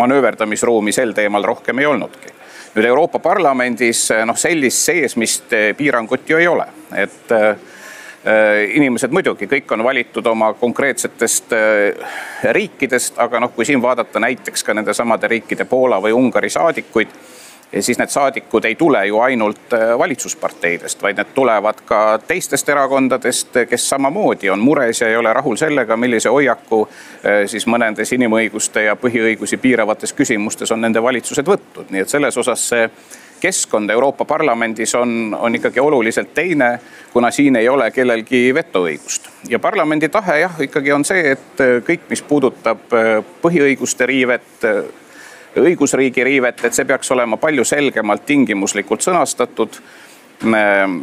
manööverdamisruumi 0.00 0.92
sel 0.92 1.12
teemal 1.12 1.44
rohkem 1.44 1.78
ei 1.78 1.86
olnudki. 1.86 2.32
Nüüd 2.74 2.86
Euroopa 2.88 3.18
Parlamendis 3.20 4.06
noh, 4.28 4.36
sellist 4.36 4.84
seesmist 4.88 5.52
piirangut 5.76 6.28
ju 6.28 6.40
ei 6.40 6.48
ole, 6.48 6.66
et 6.96 7.32
inimesed 8.74 9.12
muidugi, 9.14 9.46
kõik 9.48 9.72
on 9.72 9.84
valitud 9.84 10.26
oma 10.26 10.52
konkreetsetest 10.58 11.52
äh, 11.52 12.14
riikidest, 12.52 13.18
aga 13.18 13.40
noh, 13.40 13.52
kui 13.54 13.64
siin 13.64 13.82
vaadata 13.82 14.20
näiteks 14.20 14.64
ka 14.64 14.74
nendesamade 14.74 15.28
riikide 15.28 15.64
Poola 15.64 16.00
või 16.02 16.12
Ungari 16.12 16.50
saadikuid, 16.50 17.14
siis 17.80 17.98
need 18.00 18.10
saadikud 18.10 18.64
ei 18.64 18.74
tule 18.74 19.06
ju 19.06 19.20
ainult 19.24 19.72
äh, 19.76 19.92
valitsusparteidest, 19.98 21.02
vaid 21.02 21.20
need 21.20 21.30
tulevad 21.34 21.84
ka 21.86 22.00
teistest 22.26 22.68
erakondadest, 22.68 23.62
kes 23.70 23.88
samamoodi 23.94 24.50
on 24.50 24.60
mures 24.60 25.00
ja 25.00 25.08
ei 25.08 25.16
ole 25.16 25.32
rahul 25.32 25.56
sellega, 25.56 25.96
millise 25.96 26.28
hoiaku 26.28 26.88
siis 27.46 27.66
mõnedes 27.66 28.12
inimõiguste 28.16 28.82
ja 28.88 28.96
põhiõigusi 28.96 29.56
piiravates 29.62 30.12
küsimustes 30.12 30.72
on 30.72 30.84
nende 30.84 31.02
valitsused 31.02 31.48
võtnud, 31.48 31.88
nii 31.90 32.04
et 32.04 32.12
selles 32.12 32.36
osas 32.36 32.68
see 32.74 32.90
keskkond 33.40 33.90
Euroopa 33.90 34.24
Parlamendis 34.24 34.94
on, 34.94 35.36
on 35.40 35.54
ikkagi 35.54 35.80
oluliselt 35.80 36.34
teine, 36.34 36.78
kuna 37.12 37.30
siin 37.30 37.56
ei 37.56 37.68
ole 37.68 37.90
kellelgi 37.90 38.54
vetoõigust. 38.54 39.28
ja 39.48 39.58
parlamendi 39.58 40.08
tahe 40.08 40.38
jah, 40.40 40.60
ikkagi 40.60 40.92
on 40.92 41.04
see, 41.04 41.30
et 41.36 41.62
kõik, 41.86 42.08
mis 42.10 42.22
puudutab 42.22 42.92
äh, 42.94 43.12
põhiõiguste 43.42 44.06
riivet, 44.06 44.50
äh, 44.64 44.82
õigusriigi 45.58 46.24
riivet, 46.24 46.64
et 46.64 46.74
see 46.74 46.84
peaks 46.84 47.10
olema 47.10 47.36
palju 47.36 47.64
selgemalt 47.64 48.26
tingimuslikult 48.26 49.02
sõnastatud 49.02 49.80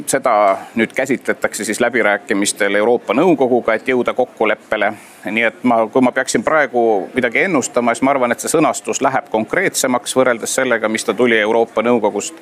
seda 0.08 0.58
nüüd 0.76 0.94
käsitletakse 0.96 1.66
siis 1.66 1.80
läbirääkimistel 1.80 2.76
Euroopa 2.76 3.14
Nõukoguga, 3.14 3.74
et 3.76 3.88
jõuda 3.88 4.14
kokkuleppele. 4.14 4.94
nii 5.26 5.44
et 5.44 5.64
ma, 5.64 5.88
kui 5.88 6.02
ma 6.02 6.12
peaksin 6.12 6.44
praegu 6.44 7.10
midagi 7.14 7.42
ennustama, 7.42 7.94
siis 7.94 8.04
ma 8.06 8.12
arvan, 8.12 8.32
et 8.32 8.40
see 8.40 8.52
sõnastus 8.52 9.02
läheb 9.02 9.28
konkreetsemaks 9.32 10.16
võrreldes 10.16 10.56
sellega, 10.56 10.90
mis 10.90 11.04
ta 11.06 11.14
tuli 11.14 11.40
Euroopa 11.40 11.82
Nõukogust. 11.82 12.34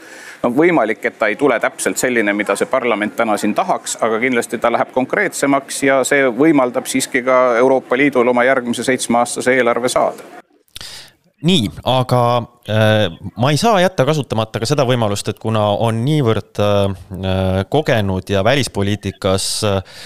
no 0.43 0.49
võimalik, 0.49 1.05
et 1.05 1.19
ta 1.19 1.27
ei 1.27 1.35
tule 1.35 1.59
täpselt 1.59 1.97
selline, 1.97 2.33
mida 2.33 2.55
see 2.55 2.65
parlament 2.65 3.15
täna 3.15 3.37
siin 3.37 3.55
tahaks, 3.55 3.97
aga 4.01 4.19
kindlasti 4.19 4.57
ta 4.57 4.71
läheb 4.71 4.91
konkreetsemaks 4.91 5.83
ja 5.83 6.03
see 6.03 6.29
võimaldab 6.29 6.85
siiski 6.85 7.23
ka 7.23 7.57
Euroopa 7.57 7.97
Liidul 7.97 8.27
oma 8.27 8.43
järgmise 8.43 8.83
seitsmeaastase 8.83 9.55
eelarve 9.55 9.89
saada 9.89 10.42
nii, 11.43 11.67
aga 11.89 12.21
äh, 12.71 13.11
ma 13.37 13.51
ei 13.51 13.57
saa 13.59 13.81
jätta 13.83 14.05
kasutamata 14.07 14.61
ka 14.61 14.67
seda 14.69 14.85
võimalust, 14.87 15.27
et 15.27 15.39
kuna 15.41 15.65
on 15.83 15.99
niivõrd 16.05 16.61
äh, 16.63 17.63
kogenud 17.71 18.31
ja 18.31 18.43
välispoliitikas 18.47 19.47
äh, 19.67 19.99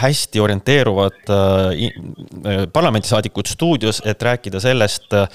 hästi 0.00 0.40
orienteeruvad 0.40 1.20
äh, 1.28 1.84
äh, 1.84 2.64
parlamendisaadikud 2.72 3.50
stuudios, 3.50 4.00
et 4.04 4.22
rääkida 4.22 4.60
sellest 4.62 5.12
äh,, 5.14 5.28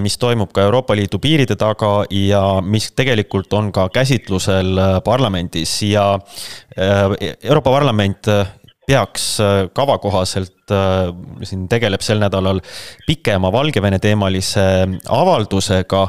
mis 0.00 0.16
toimub 0.18 0.52
ka 0.54 0.64
Euroopa 0.64 0.96
Liidu 0.96 1.20
piiride 1.22 1.56
taga 1.60 2.06
ja 2.10 2.42
mis 2.64 2.90
tegelikult 2.96 3.52
on 3.56 3.72
ka 3.72 3.88
käsitlusel 3.92 4.78
parlamendis 5.04 5.78
ja 5.90 6.14
Euroopa 6.76 7.70
Parlament 7.70 8.28
peaks 8.86 9.40
äh, 9.40 9.66
kava 9.74 9.98
kohaselt 9.98 10.70
äh, 10.70 11.10
siin 11.42 11.66
tegeleb 11.68 12.04
sel 12.06 12.22
nädalal 12.22 12.60
pikema 13.06 13.52
Valgevene 13.52 13.98
teemalise 14.02 14.66
avaldusega. 15.08 16.06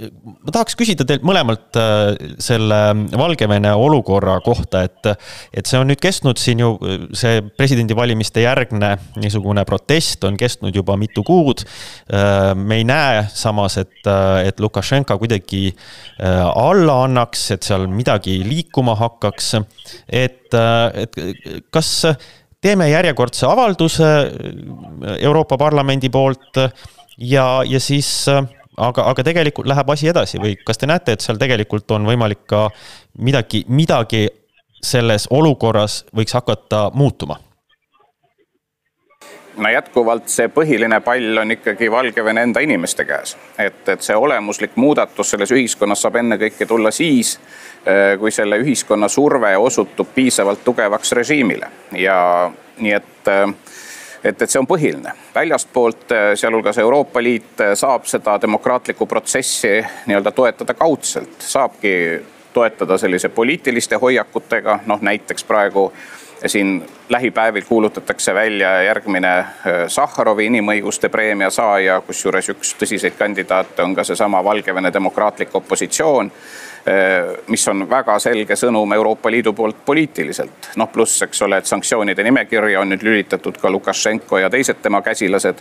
Ma 0.00 0.52
tahaks 0.54 0.76
küsida 0.78 1.04
teilt 1.04 1.24
mõlemalt 1.26 1.76
äh, 1.76 2.14
selle 2.40 2.78
Valgevene 3.20 3.72
olukorra 3.76 4.38
kohta, 4.44 4.84
et, 4.88 5.10
et 5.52 5.68
see 5.68 5.80
on 5.80 5.90
nüüd 5.90 6.00
kestnud 6.00 6.40
siin 6.40 6.62
ju, 6.62 6.70
see 7.16 7.42
presidendivalimiste 7.58 8.44
järgne 8.44 8.94
niisugune 9.20 9.64
protest 9.68 10.24
on 10.24 10.38
kestnud 10.40 10.76
juba 10.76 10.96
mitu 11.00 11.24
kuud. 11.26 11.64
me 12.56 12.80
ei 12.80 12.84
näe 12.84 13.24
samas, 13.34 13.76
et, 13.80 14.00
et 14.44 14.60
Lukašenka 14.60 15.16
kuidagi 15.20 15.74
alla 16.20 17.02
annaks, 17.04 17.50
et 17.56 17.66
seal 17.66 17.86
midagi 17.90 18.40
liikuma 18.46 18.96
hakkaks. 18.98 19.54
et, 20.08 20.54
et 20.54 21.20
kas 21.70 21.92
teeme 22.60 22.88
järjekordse 22.90 23.46
avalduse 23.48 24.08
Euroopa 25.18 25.58
Parlamendi 25.58 26.10
poolt 26.12 26.60
ja, 27.18 27.46
ja 27.66 27.80
siis 27.80 28.26
aga, 28.80 29.04
aga 29.10 29.24
tegelikult 29.26 29.68
läheb 29.70 29.92
asi 29.92 30.08
edasi 30.10 30.40
või 30.42 30.56
kas 30.64 30.80
te 30.80 30.88
näete, 30.90 31.14
et 31.16 31.24
seal 31.24 31.38
tegelikult 31.40 31.90
on 31.96 32.08
võimalik 32.08 32.44
ka 32.50 32.68
midagi, 33.18 33.64
midagi 33.68 34.26
selles 34.82 35.28
olukorras 35.30 36.04
võiks 36.16 36.34
hakata 36.36 36.88
muutuma? 36.94 37.40
no 39.60 39.68
jätkuvalt 39.68 40.30
see 40.32 40.48
põhiline 40.48 41.00
pall 41.04 41.42
on 41.42 41.52
ikkagi 41.52 41.90
Valgevene 41.92 42.46
enda 42.46 42.62
inimeste 42.64 43.04
käes, 43.04 43.36
et, 43.58 43.82
et 43.88 44.02
see 44.02 44.16
olemuslik 44.16 44.76
muudatus 44.80 45.34
selles 45.34 45.52
ühiskonnas 45.52 46.00
saab 46.06 46.16
ennekõike 46.22 46.66
tulla 46.70 46.92
siis, 46.94 47.34
eh, 47.84 48.14
kui 48.18 48.32
selle 48.32 48.60
ühiskonna 48.62 49.08
surve 49.08 49.52
osutub 49.56 50.14
piisavalt 50.14 50.64
tugevaks 50.64 51.12
režiimile 51.18 51.68
ja 51.98 52.16
nii 52.78 52.96
et 52.96 53.32
eh, 53.34 53.76
et, 54.24 54.42
et 54.42 54.50
see 54.50 54.60
on 54.60 54.68
põhiline. 54.68 55.12
väljastpoolt, 55.34 56.06
eh, 56.12 56.30
sealhulgas 56.34 56.78
Euroopa 56.78 57.22
Liit 57.22 57.64
saab 57.74 58.04
seda 58.10 58.38
demokraatlikku 58.42 59.06
protsessi 59.06 59.80
nii-öelda 60.06 60.32
toetada 60.32 60.74
kaudselt, 60.74 61.36
saabki 61.38 61.94
toetada 62.52 62.98
sellise 62.98 63.28
poliitiliste 63.28 63.96
hoiakutega, 63.96 64.80
noh 64.86 65.00
näiteks 65.00 65.44
praegu 65.44 65.92
siin 66.46 66.86
lähipäevil 67.08 67.62
kuulutatakse 67.68 68.34
välja 68.34 68.82
järgmine 68.82 69.38
äh, 69.38 69.48
Sahharovi 69.86 70.46
inimõiguste 70.46 71.08
preemia 71.08 71.50
saaja, 71.50 72.00
kusjuures 72.00 72.48
üks 72.54 72.74
tõsiseid 72.80 73.16
kandidaate 73.18 73.82
on 73.82 73.94
ka 73.94 74.04
seesama 74.04 74.44
Valgevene 74.44 74.92
demokraatlik 74.92 75.54
opositsioon 75.54 76.32
mis 77.46 77.68
on 77.68 77.84
väga 77.90 78.18
selge 78.18 78.56
sõnum 78.56 78.92
Euroopa 78.94 79.30
Liidu 79.30 79.52
poolt 79.52 79.84
poliitiliselt. 79.84 80.70
noh, 80.76 80.88
pluss, 80.92 81.22
eks 81.22 81.42
ole, 81.42 81.58
et 81.60 81.66
sanktsioonide 81.66 82.24
nimekirja 82.24 82.80
on 82.80 82.88
nüüd 82.88 83.02
lülitatud 83.04 83.58
ka 83.60 83.70
Lukašenko 83.70 84.38
ja 84.38 84.50
teised 84.50 84.80
tema 84.82 85.02
käsilased. 85.02 85.60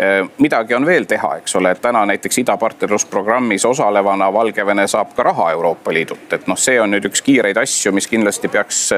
Äh, 0.00 0.28
midagi 0.38 0.74
on 0.74 0.86
veel 0.86 1.06
teha, 1.06 1.36
eks 1.36 1.56
ole, 1.56 1.70
et 1.70 1.82
täna 1.82 2.06
näiteks 2.06 2.38
idapartnerlusprogrammis 2.42 3.64
osalevana 3.64 4.32
Valgevene 4.32 4.86
saab 4.86 5.14
ka 5.16 5.22
raha 5.22 5.50
Euroopa 5.50 5.94
Liidult, 5.94 6.32
et 6.32 6.46
noh, 6.46 6.58
see 6.58 6.80
on 6.80 6.90
nüüd 6.90 7.06
üks 7.10 7.22
kiireid 7.22 7.56
asju, 7.62 7.92
mis 7.92 8.10
kindlasti 8.10 8.48
peaks 8.48 8.88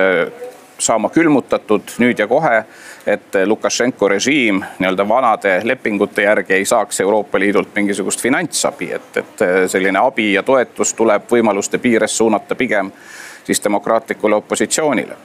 saama 0.79 1.09
külmutatud 1.11 1.95
nüüd 1.99 2.19
ja 2.19 2.27
kohe, 2.27 2.65
et 3.07 3.39
Lukašenko 3.47 4.09
režiim 4.09 4.63
nii-öelda 4.79 5.09
vanade 5.09 5.61
lepingute 5.65 6.23
järgi 6.23 6.55
ei 6.55 6.65
saaks 6.65 7.01
Euroopa 7.01 7.39
Liidult 7.39 7.75
mingisugust 7.75 8.23
finantsabi, 8.23 8.93
et, 8.93 9.17
et 9.17 9.47
selline 9.67 9.99
abi 9.99 10.33
ja 10.33 10.43
toetus 10.43 10.95
tuleb 10.95 11.27
võimaluste 11.31 11.79
piires 11.79 12.19
suunata 12.19 12.55
pigem 12.55 12.93
siis 13.45 13.65
demokraatlikule 13.65 14.37
opositsioonile 14.37 15.17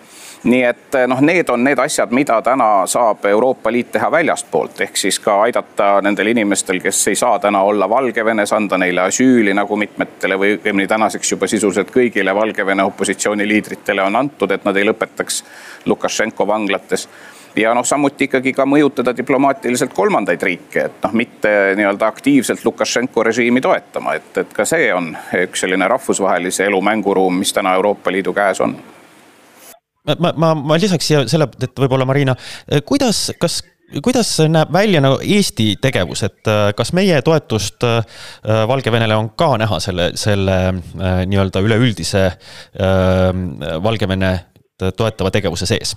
nii 0.44 0.64
et 0.64 0.96
noh, 1.08 1.22
need 1.24 1.50
on 1.50 1.64
need 1.64 1.80
asjad, 1.80 2.12
mida 2.12 2.42
täna 2.44 2.86
saab 2.90 3.26
Euroopa 3.26 3.72
Liit 3.72 3.92
teha 3.96 4.10
väljastpoolt, 4.12 4.82
ehk 4.86 4.98
siis 5.00 5.20
ka 5.24 5.40
aidata 5.46 6.02
nendel 6.04 6.34
inimestel, 6.34 6.82
kes 6.84 7.00
ei 7.08 7.16
saa 7.16 7.40
täna 7.40 7.62
olla 7.64 7.90
Valgevenes, 7.90 8.54
anda 8.54 8.78
neile 8.78 9.06
asüüli 9.08 9.54
nagu 9.56 9.78
mitmetele 9.80 10.40
või 10.40 10.58
õigemini 10.58 10.88
tänaseks 10.88 11.32
juba 11.32 11.48
sisuliselt 11.48 11.92
kõigile 11.96 12.36
Valgevene 12.36 12.84
opositsiooniliidritele 12.84 14.04
on 14.04 14.20
antud, 14.20 14.52
et 14.52 14.66
nad 14.66 14.78
ei 14.78 14.88
lõpetaks 14.88 15.44
Lukašenko 15.86 16.48
vanglates. 16.48 17.08
Ja 17.56 17.74
noh, 17.78 17.86
samuti 17.86 18.26
ikkagi 18.26 18.50
ka 18.58 18.66
mõjutada 18.66 19.14
diplomaatiliselt 19.14 19.94
kolmandaid 19.94 20.42
riike, 20.44 20.88
et 20.88 21.04
noh, 21.06 21.14
mitte 21.14 21.52
nii-öelda 21.78 22.08
aktiivselt 22.10 22.66
Lukašenko 22.66 23.24
režiimi 23.24 23.62
toetama, 23.62 24.16
et, 24.18 24.32
et 24.42 24.54
ka 24.58 24.66
see 24.66 24.90
on 24.94 25.12
üks 25.38 25.64
selline 25.64 25.88
rahvusvahelise 25.88 26.66
elu 26.66 26.82
mänguruum, 26.82 27.38
mis 27.44 27.54
täna 27.54 27.76
Euroopa 27.78 28.12
Liidu 28.12 28.34
käes 28.34 28.62
on 28.66 28.74
ma, 30.20 30.34
ma, 30.36 30.54
ma 30.56 30.80
lisaks 30.80 31.08
siia 31.08 31.28
selle, 31.32 31.50
et 31.62 31.80
võib-olla 31.80 32.08
Marina, 32.10 32.36
kuidas, 32.88 33.30
kas 33.40 33.62
kuidas 34.02 34.38
näeb 34.50 34.72
välja 34.74 35.02
nagu 35.04 35.20
Eesti 35.22 35.76
tegevus, 35.82 36.24
et 36.26 36.48
äh, 36.50 36.72
kas 36.78 36.94
meie 36.98 37.22
toetust 37.26 37.84
äh, 37.88 38.02
Valgevenele 38.68 39.16
on 39.16 39.30
ka 39.38 39.54
näha 39.62 39.80
selle, 39.84 40.12
selle 40.20 40.58
äh, 40.70 41.22
nii-öelda 41.30 41.62
üleüldise 41.64 42.24
Valgevene 43.84 44.34
toetava 44.98 45.32
tegevuse 45.32 45.68
sees? 45.70 45.96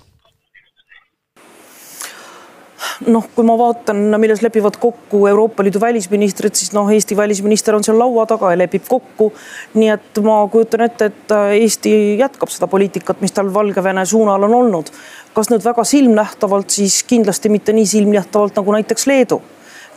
Noh, 3.05 3.27
kui 3.35 3.45
ma 3.45 3.57
vaatan, 3.59 3.99
milles 4.17 4.41
lepivad 4.41 4.79
kokku 4.81 5.27
Euroopa 5.27 5.63
Liidu 5.63 5.81
välisministrid, 5.81 6.55
siis 6.57 6.73
noh, 6.73 6.89
Eesti 6.93 7.17
välisminister 7.17 7.75
on 7.75 7.85
seal 7.85 7.99
laua 7.99 8.25
taga 8.25 8.51
ja 8.51 8.57
lepib 8.57 8.87
kokku. 8.89 9.33
nii 9.73 9.89
et 9.93 10.21
ma 10.23 10.39
kujutan 10.51 10.87
ette, 10.87 11.11
et 11.11 11.35
Eesti 11.61 12.17
jätkab 12.19 12.49
seda 12.49 12.67
poliitikat, 12.67 13.21
mis 13.21 13.31
tal 13.31 13.53
Valgevene 13.53 14.05
suunal 14.05 14.43
on 14.49 14.55
olnud 14.63 14.91
kas 15.37 15.51
nüüd 15.51 15.61
väga 15.61 15.83
silmnähtavalt, 15.85 16.73
siis 16.73 17.03
kindlasti 17.05 17.49
mitte 17.53 17.73
nii 17.73 17.85
silmnähtavalt 17.85 18.55
nagu 18.57 18.73
näiteks 18.73 19.05
Leedu 19.07 19.37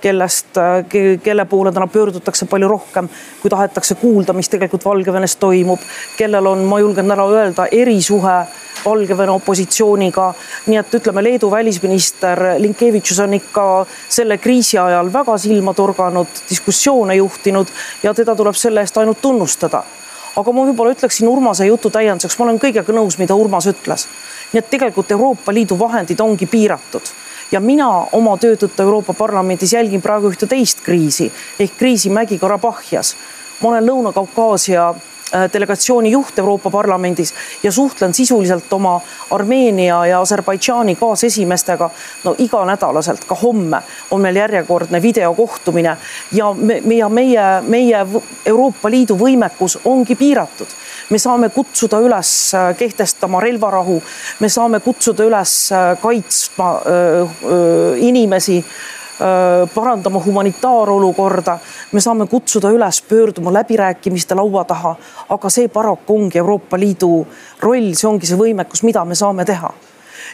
kellest, 0.01 0.57
kelle 1.23 1.45
poole 1.45 1.73
täna 1.73 1.87
pöördutakse 1.87 2.47
palju 2.47 2.69
rohkem, 2.69 3.09
kui 3.43 3.51
tahetakse 3.51 3.95
kuulda, 4.01 4.33
mis 4.33 4.49
tegelikult 4.49 4.85
Valgevenes 4.85 5.37
toimub, 5.37 5.81
kellel 6.17 6.47
on, 6.47 6.65
ma 6.69 6.81
julgen 6.81 7.13
ära 7.13 7.27
öelda, 7.29 7.67
erisuhe 7.73 8.37
Valgevene 8.85 9.31
opositsiooniga. 9.31 10.35
nii 10.67 10.77
et 10.77 10.95
ütleme, 10.95 11.23
Leedu 11.23 11.51
välisminister 11.51 12.41
Linkevitšus 12.59 13.19
on 13.21 13.35
ikka 13.35 13.87
selle 14.09 14.39
kriisi 14.39 14.79
ajal 14.79 15.13
väga 15.13 15.39
silma 15.39 15.75
torganud, 15.75 16.27
diskussioone 16.51 17.15
juhtinud 17.15 17.67
ja 18.03 18.15
teda 18.15 18.35
tuleb 18.35 18.55
selle 18.55 18.81
eest 18.81 18.97
ainult 18.99 19.21
tunnustada 19.23 19.83
aga 20.37 20.53
ma 20.53 20.65
võib-olla 20.69 20.95
ütleksin 20.95 21.29
Urmase 21.29 21.67
jutu 21.67 21.91
täienduseks, 21.91 22.39
ma 22.39 22.47
olen 22.47 22.61
kõigega 22.63 22.95
nõus, 22.95 23.19
mida 23.19 23.35
Urmas 23.35 23.67
ütles. 23.67 24.07
nii 24.53 24.59
et 24.59 24.71
tegelikult 24.71 25.11
Euroopa 25.11 25.53
Liidu 25.53 25.79
vahendid 25.79 26.21
ongi 26.21 26.47
piiratud 26.47 27.13
ja 27.53 27.61
mina 27.61 27.89
oma 28.13 28.37
töö 28.39 28.57
tõttu 28.57 28.83
Euroopa 28.83 29.15
Parlamendis 29.15 29.73
jälgin 29.73 30.03
praegu 30.03 30.31
ühte 30.31 30.47
teist 30.47 30.81
kriisi 30.87 31.31
ehk 31.59 31.77
kriisi 31.79 32.11
Mägi-Karabahhias. 32.11 33.15
ma 33.61 33.69
olen 33.69 33.87
Lõuna-Kaukaasia 33.87 34.95
delegatsiooni 35.53 36.11
juht 36.11 36.39
Euroopa 36.39 36.71
Parlamendis 36.71 37.35
ja 37.63 37.73
suhtlen 37.73 38.15
sisuliselt 38.15 38.73
oma 38.73 39.01
Armeenia 39.31 40.07
ja 40.07 40.21
Aserbaidžaani 40.21 40.97
kaasesimeestega 40.97 41.91
no 42.25 42.35
iganädalaselt, 42.39 43.25
ka 43.25 43.35
homme 43.35 43.83
on 44.11 44.21
meil 44.21 44.37
järjekordne 44.37 45.03
videokohtumine 45.03 45.97
ja 46.33 46.53
me, 46.53 46.81
ja 46.97 47.09
meie, 47.09 47.47
meie 47.63 48.07
Euroopa 48.47 48.91
Liidu 48.91 49.19
võimekus 49.19 49.79
ongi 49.85 50.17
piiratud 50.17 50.79
me 51.11 51.19
saame 51.19 51.51
kutsuda 51.55 52.01
üles 52.03 52.31
äh, 52.55 52.71
kehtestama 52.79 53.41
relvarahu, 53.43 53.99
me 54.41 54.49
saame 54.49 54.81
kutsuda 54.81 55.27
üles 55.27 55.57
äh, 55.75 55.91
kaitsma 56.03 56.71
öö, 56.87 57.27
öö, 57.45 57.97
inimesi 57.99 58.65
parandama 59.75 60.23
humanitaarolukorda. 60.25 61.59
Me 61.93 62.01
saame 62.01 62.27
kutsuda 62.27 62.71
üles 62.71 63.03
pöörduma 63.09 63.53
läbirääkimiste 63.53 64.35
laua 64.35 64.65
taha, 64.65 64.95
aga 65.29 65.51
see 65.51 65.69
paraku 65.69 66.17
ongi 66.17 66.39
Euroopa 66.39 66.79
Liidu 66.79 67.27
roll, 67.61 67.93
see 67.95 68.09
ongi 68.09 68.27
see 68.27 68.39
võimekus, 68.39 68.85
mida 68.87 69.05
me 69.05 69.19
saame 69.19 69.45
teha 69.45 69.73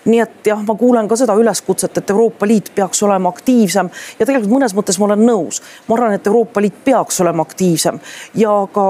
nii 0.07 0.21
et 0.23 0.47
jah, 0.47 0.61
ma 0.63 0.75
kuulen 0.79 1.09
ka 1.09 1.17
seda 1.19 1.35
üleskutset, 1.35 1.99
et 1.99 2.11
Euroopa 2.11 2.47
Liit 2.47 2.71
peaks 2.75 3.03
olema 3.03 3.31
aktiivsem 3.33 3.89
ja 4.19 4.27
tegelikult 4.27 4.53
mõnes 4.53 4.75
mõttes 4.77 4.99
ma 5.01 5.09
olen 5.09 5.25
nõus. 5.27 5.63
ma 5.89 5.97
arvan, 5.97 6.13
et 6.15 6.27
Euroopa 6.27 6.61
Liit 6.61 6.85
peaks 6.85 7.21
olema 7.21 7.43
aktiivsem 7.43 7.99
ja 8.35 8.53
ka 8.73 8.87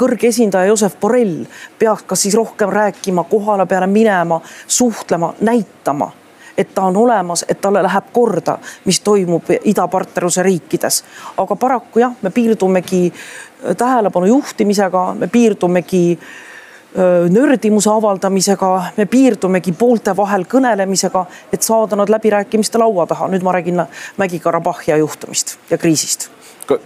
kõrge 0.00 0.28
esindaja 0.28 0.70
Josep 0.70 1.00
Borrell 1.00 1.44
peaks 1.78 2.06
ka 2.06 2.16
siis 2.16 2.34
rohkem 2.34 2.70
rääkima, 2.70 3.24
kohale 3.24 3.66
peale 3.66 3.86
minema, 3.86 4.40
suhtlema, 4.66 5.34
näitama 5.40 6.12
et 6.60 6.74
ta 6.74 6.82
on 6.82 6.96
olemas, 6.96 7.44
et 7.48 7.60
talle 7.60 7.82
läheb 7.82 8.12
korda, 8.12 8.58
mis 8.84 9.00
toimub 9.00 9.48
idapartnerluse 9.64 10.42
riikides. 10.42 11.04
aga 11.36 11.56
paraku 11.56 11.98
jah, 12.04 12.12
me 12.22 12.30
piirdumegi 12.30 13.12
äh, 13.12 13.76
tähelepanu 13.76 14.26
juhtimisega, 14.26 15.14
me 15.14 15.26
piirdumegi 15.26 16.18
äh, 16.18 17.30
nördimuse 17.30 17.90
avaldamisega, 17.90 18.72
me 18.96 19.06
piirdumegi 19.06 19.72
poolte 19.72 20.16
vahel 20.16 20.44
kõnelemisega, 20.44 21.24
et 21.52 21.62
saada 21.62 21.96
nad 21.96 22.12
läbirääkimiste 22.12 22.78
laua 22.78 23.06
taha. 23.06 23.28
nüüd 23.28 23.42
ma 23.42 23.52
räägin 23.52 23.86
Mägi-Karabahhi 24.18 24.98
juhtumist 24.98 25.58
ja 25.70 25.78
kriisist 25.78 26.30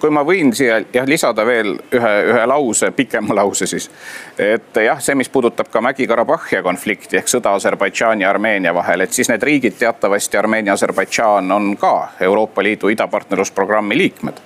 kui 0.01 0.11
ma 0.11 0.25
võin 0.27 0.53
siia 0.57 0.81
jah 0.93 1.07
lisada 1.09 1.45
veel 1.47 1.75
ühe, 1.95 2.13
ühe 2.31 2.47
lause, 2.47 2.91
pikema 2.97 3.37
lause 3.41 3.67
siis. 3.71 3.91
et 4.39 4.81
jah, 4.85 5.01
see, 5.01 5.15
mis 5.19 5.29
puudutab 5.29 5.71
ka 5.73 5.83
Mägi-Karabahhi 5.85 6.63
konflikti 6.65 7.21
ehk 7.21 7.31
sõda 7.31 7.55
Aserbaidžaani 7.59 8.25
ja 8.27 8.33
Armeenia 8.33 8.75
vahel, 8.75 9.05
et 9.05 9.13
siis 9.13 9.31
need 9.33 9.43
riigid 9.43 9.79
teatavasti 9.79 10.41
Armeenia, 10.41 10.75
Aserbaidžaan 10.79 11.53
on 11.53 11.77
ka 11.81 11.95
Euroopa 12.21 12.63
Liidu 12.63 12.93
idapartnerlusprogrammi 12.95 13.99
liikmed 13.99 14.43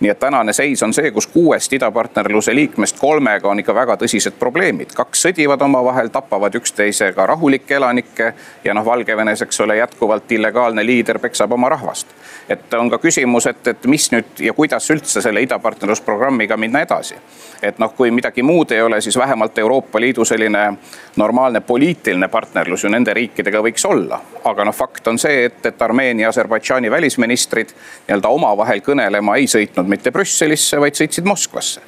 nii 0.00 0.10
et 0.10 0.18
tänane 0.18 0.52
seis 0.52 0.82
on 0.82 0.94
see, 0.94 1.10
kus 1.10 1.26
kuuest 1.26 1.72
idapartnerluse 1.72 2.54
liikmest 2.54 2.98
kolmega 2.98 3.48
on 3.48 3.58
ikka 3.60 3.74
väga 3.74 3.96
tõsised 4.00 4.38
probleemid. 4.38 4.94
kaks 4.96 5.26
sõdivad 5.26 5.62
omavahel, 5.62 6.08
tapavad 6.08 6.54
üksteisega 6.54 7.26
rahulikke 7.26 7.74
elanikke 7.76 8.32
ja 8.64 8.74
noh, 8.74 8.84
Valgevenes, 8.84 9.42
eks 9.42 9.60
ole, 9.60 9.76
jätkuvalt 9.76 10.32
illegaalne 10.32 10.86
liider 10.86 11.18
peksab 11.18 11.52
oma 11.52 11.68
rahvast. 11.68 12.06
et 12.48 12.74
on 12.74 12.90
ka 12.90 12.98
küsimus, 12.98 13.46
et, 13.46 13.66
et 13.66 13.84
mis 13.86 14.12
nüüd 14.12 14.40
ja 14.40 14.52
kuidas 14.52 14.90
üldse 14.90 15.20
selle 15.20 15.42
idapartnerlusprogrammiga 15.42 16.56
minna 16.56 16.80
edasi. 16.80 17.14
et 17.62 17.78
noh, 17.78 17.92
kui 17.96 18.10
midagi 18.10 18.42
muud 18.42 18.72
ei 18.72 18.82
ole, 18.82 19.00
siis 19.00 19.18
vähemalt 19.18 19.58
Euroopa 19.58 20.00
Liidu 20.00 20.24
selline 20.24 20.72
normaalne 21.16 21.60
poliitiline 21.60 22.28
partnerlus 22.28 22.84
ju 22.84 22.90
nende 22.90 23.14
riikidega 23.14 23.60
võiks 23.60 23.84
olla. 23.84 24.20
aga 24.44 24.64
noh, 24.64 24.74
fakt 24.74 25.08
on 25.08 25.18
see, 25.18 25.44
et, 25.44 25.66
et 25.66 25.82
Armeenia, 25.82 26.28
Aserbaidžaani 26.28 26.90
välisministrid 26.90 27.68
nii-öelda 28.08 28.28
omavahel 28.28 28.80
kõnelema 28.80 29.36
ei 29.36 29.46
sõitnud 29.46 29.89
mitte 29.90 30.12
Brüsselisse, 30.14 30.80
vaid 30.80 30.98
sõitsid 30.98 31.26
Moskvasse. 31.28 31.82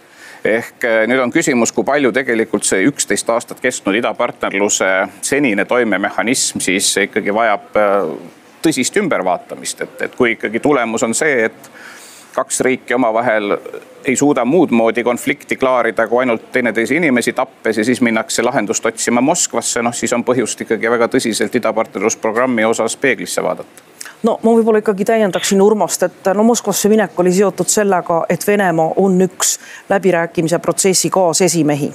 Ehk 0.45 0.85
eh, 0.85 1.05
nüüd 1.07 1.23
on 1.23 1.31
küsimus, 1.31 1.71
kui 1.71 1.87
palju 1.87 2.11
tegelikult 2.15 2.67
see 2.67 2.83
üksteist 2.89 3.29
aastat 3.31 3.61
kestnud 3.63 3.95
idapartnerluse 4.01 4.89
senine 5.23 5.65
toimemehhanism 5.71 6.59
siis 6.65 6.89
ikkagi 7.05 7.35
vajab 7.35 7.79
eh, 7.79 8.09
tõsist 8.63 8.99
ümbervaatamist, 8.99 9.85
et, 9.87 10.03
et 10.09 10.19
kui 10.19 10.35
ikkagi 10.35 10.63
tulemus 10.63 11.07
on 11.07 11.15
see, 11.15 11.47
et 11.47 11.71
kaks 12.35 12.61
riiki 12.67 12.95
omavahel 12.95 13.55
ei 14.09 14.17
suuda 14.19 14.45
muud 14.49 14.75
moodi 14.75 15.05
konflikti 15.07 15.57
klaarida, 15.57 16.09
kui 16.11 16.25
ainult 16.25 16.49
teineteise 16.53 16.97
inimesi 16.99 17.37
tappes 17.39 17.79
ja 17.79 17.85
siis 17.87 18.01
minnakse 18.03 18.43
lahendust 18.43 18.87
otsima 18.87 19.23
Moskvasse, 19.23 19.83
noh 19.83 19.95
siis 19.95 20.15
on 20.17 20.27
põhjust 20.27 20.67
ikkagi 20.67 20.91
väga 20.91 21.11
tõsiselt 21.13 21.55
idapartnerlusprogrammi 21.61 22.67
osas 22.67 22.97
peeglisse 22.97 23.45
vaadata 23.47 23.92
no 24.23 24.39
ma 24.43 24.55
võib-olla 24.55 24.83
ikkagi 24.83 25.05
täiendaksin 25.05 25.63
Urmast, 25.63 26.03
et 26.03 26.33
no 26.35 26.43
Moskvasse 26.47 26.89
minek 26.89 27.19
oli 27.21 27.33
seotud 27.33 27.69
sellega, 27.69 28.25
et 28.29 28.47
Venemaa 28.47 28.95
on 28.97 29.21
üks 29.29 29.59
läbirääkimise 29.91 30.59
protsessi 30.59 31.11
kaasesimehi 31.11 31.93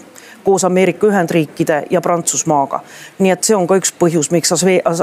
koos 0.47 0.63
Ameerika 0.65 1.07
Ühendriikide 1.07 1.83
ja 1.89 2.01
Prantsusmaaga. 2.01 2.79
nii 3.19 3.31
et 3.31 3.43
see 3.43 3.55
on 3.55 3.65
ka 3.67 3.75
üks 3.75 3.91
põhjus, 3.99 4.29
miks 4.31 4.53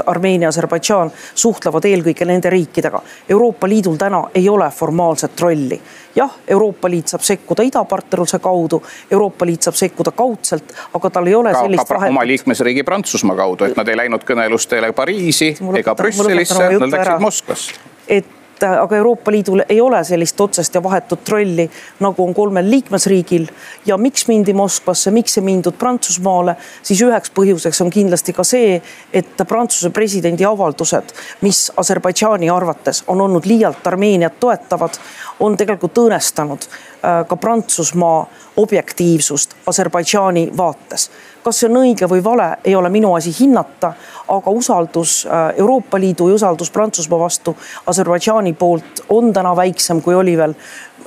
Armeenia, 0.05 0.49
Aserbaidžaan 0.49 1.11
suhtlevad 1.37 1.85
eelkõige 1.85 2.25
nende 2.25 2.49
riikidega. 2.49 3.01
Euroopa 3.29 3.69
Liidul 3.69 3.99
täna 4.01 4.23
ei 4.35 4.49
ole 4.49 4.69
formaalset 4.73 5.41
rolli. 5.41 5.81
jah, 6.15 6.31
Euroopa 6.47 6.89
Liit 6.89 7.07
saab 7.13 7.21
sekkuda 7.21 7.63
idapartnerluse 7.63 8.39
kaudu, 8.39 8.81
Euroopa 9.11 9.45
Liit 9.45 9.61
saab 9.61 9.75
sekkuda 9.75 10.11
kaudselt, 10.11 10.73
aga 10.93 11.09
tal 11.09 11.27
ei 11.27 11.35
ole 11.35 11.51
ka, 11.53 11.61
sellist 11.61 11.89
vahet. 11.89 12.09
oma 12.09 12.25
liikmesriigi 12.27 12.83
Prantsusmaa 12.83 13.35
kaudu, 13.35 13.69
et 13.69 13.77
nad 13.77 13.87
ei 13.87 13.97
läinud 13.97 14.25
kõnelustele 14.25 14.93
Pariisi 14.93 15.51
ega 15.77 15.95
Brüsselisse, 15.95 16.69
nad 16.79 16.89
läksid 16.89 17.21
Moskvasse. 17.21 17.77
et 18.07 18.25
Äh, 18.63 18.81
aga 18.81 18.95
Euroopa 18.97 19.31
Liidul 19.31 19.61
ei 19.69 19.81
ole 19.81 20.03
sellist 20.03 20.41
otsest 20.41 20.75
ja 20.75 20.83
vahetut 20.83 21.29
rolli, 21.29 21.69
nagu 21.99 22.23
on 22.23 22.33
kolmel 22.33 22.69
liikmesriigil. 22.69 23.47
ja 23.85 23.97
miks 23.97 24.27
mindi 24.27 24.53
Moskvasse, 24.53 25.11
miks 25.11 25.37
ei 25.37 25.43
mindud 25.43 25.73
Prantsusmaale, 25.79 26.55
siis 26.83 27.01
üheks 27.01 27.33
põhjuseks 27.35 27.81
on 27.83 27.89
kindlasti 27.91 28.33
ka 28.33 28.43
see, 28.43 28.81
et 29.13 29.43
Prantsuse 29.47 29.89
presidendi 29.89 30.45
avaldused, 30.45 31.11
mis 31.41 31.71
Aserbaidžaani 31.77 32.49
arvates 32.49 33.03
on 33.07 33.21
olnud 33.21 33.45
liialt 33.45 33.87
Armeeniat 33.87 34.39
toetavad, 34.39 34.95
on 35.39 35.57
tegelikult 35.57 35.97
õõnestanud 36.05 36.63
äh, 36.63 37.25
ka 37.27 37.35
Prantsusmaa 37.35 38.25
objektiivsust 38.55 39.55
Aserbaidžaani 39.67 40.51
vaates 40.57 41.09
kas 41.45 41.59
see 41.61 41.69
on 41.69 41.77
õige 41.83 42.09
või 42.09 42.23
vale, 42.25 42.47
ei 42.65 42.75
ole 42.75 42.89
minu 42.89 43.13
asi 43.13 43.33
hinnata, 43.39 43.93
aga 44.33 44.51
usaldus 44.51 45.17
äh, 45.25 45.51
Euroopa 45.61 45.99
Liidu 46.01 46.29
ja 46.29 46.39
usaldus 46.39 46.71
Prantsusmaa 46.73 47.19
vastu 47.19 47.53
Aserbaidžaani 47.87 48.53
poolt 48.53 49.03
on 49.09 49.33
täna 49.33 49.55
väiksem, 49.55 50.01
kui 50.01 50.15
oli 50.15 50.37
veel 50.37 50.55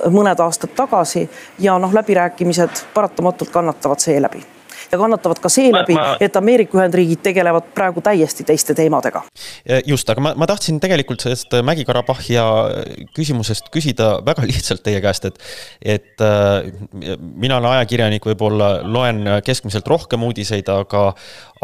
mõned 0.07 0.39
aastad 0.39 0.71
tagasi. 0.75 1.25
Ja 1.59 1.75
noh, 1.79 1.93
läbirääkimised 1.93 2.85
paratamatult 2.93 3.51
kannatavad 3.51 3.99
seeläbi 3.99 4.58
ja 4.91 4.97
kannatavad 4.97 5.39
ka 5.41 5.49
seeläbi, 5.49 5.95
et 6.19 6.35
Ameerika 6.35 6.77
Ühendriigid 6.79 7.21
tegelevad 7.23 7.71
praegu 7.75 8.01
täiesti 8.05 8.43
teiste 8.47 8.75
teemadega. 8.77 9.23
just, 9.85 10.09
aga 10.09 10.21
ma, 10.21 10.33
ma 10.37 10.47
tahtsin 10.49 10.79
tegelikult 10.79 11.23
sellest 11.25 11.53
Mägi-Karabahhi 11.65 12.37
küsimusest 13.15 13.69
küsida 13.73 14.11
väga 14.25 14.45
lihtsalt 14.51 14.83
teie 14.85 15.01
käest, 15.03 15.29
et, 15.29 15.39
et 15.81 16.23
äh, 16.25 16.69
mina 17.19 17.59
olen 17.59 17.71
ajakirjanik, 17.77 18.25
võib-olla 18.31 18.71
loen 18.83 19.23
keskmiselt 19.45 19.87
rohkem 19.89 20.23
uudiseid, 20.27 20.69
aga, 20.73 21.05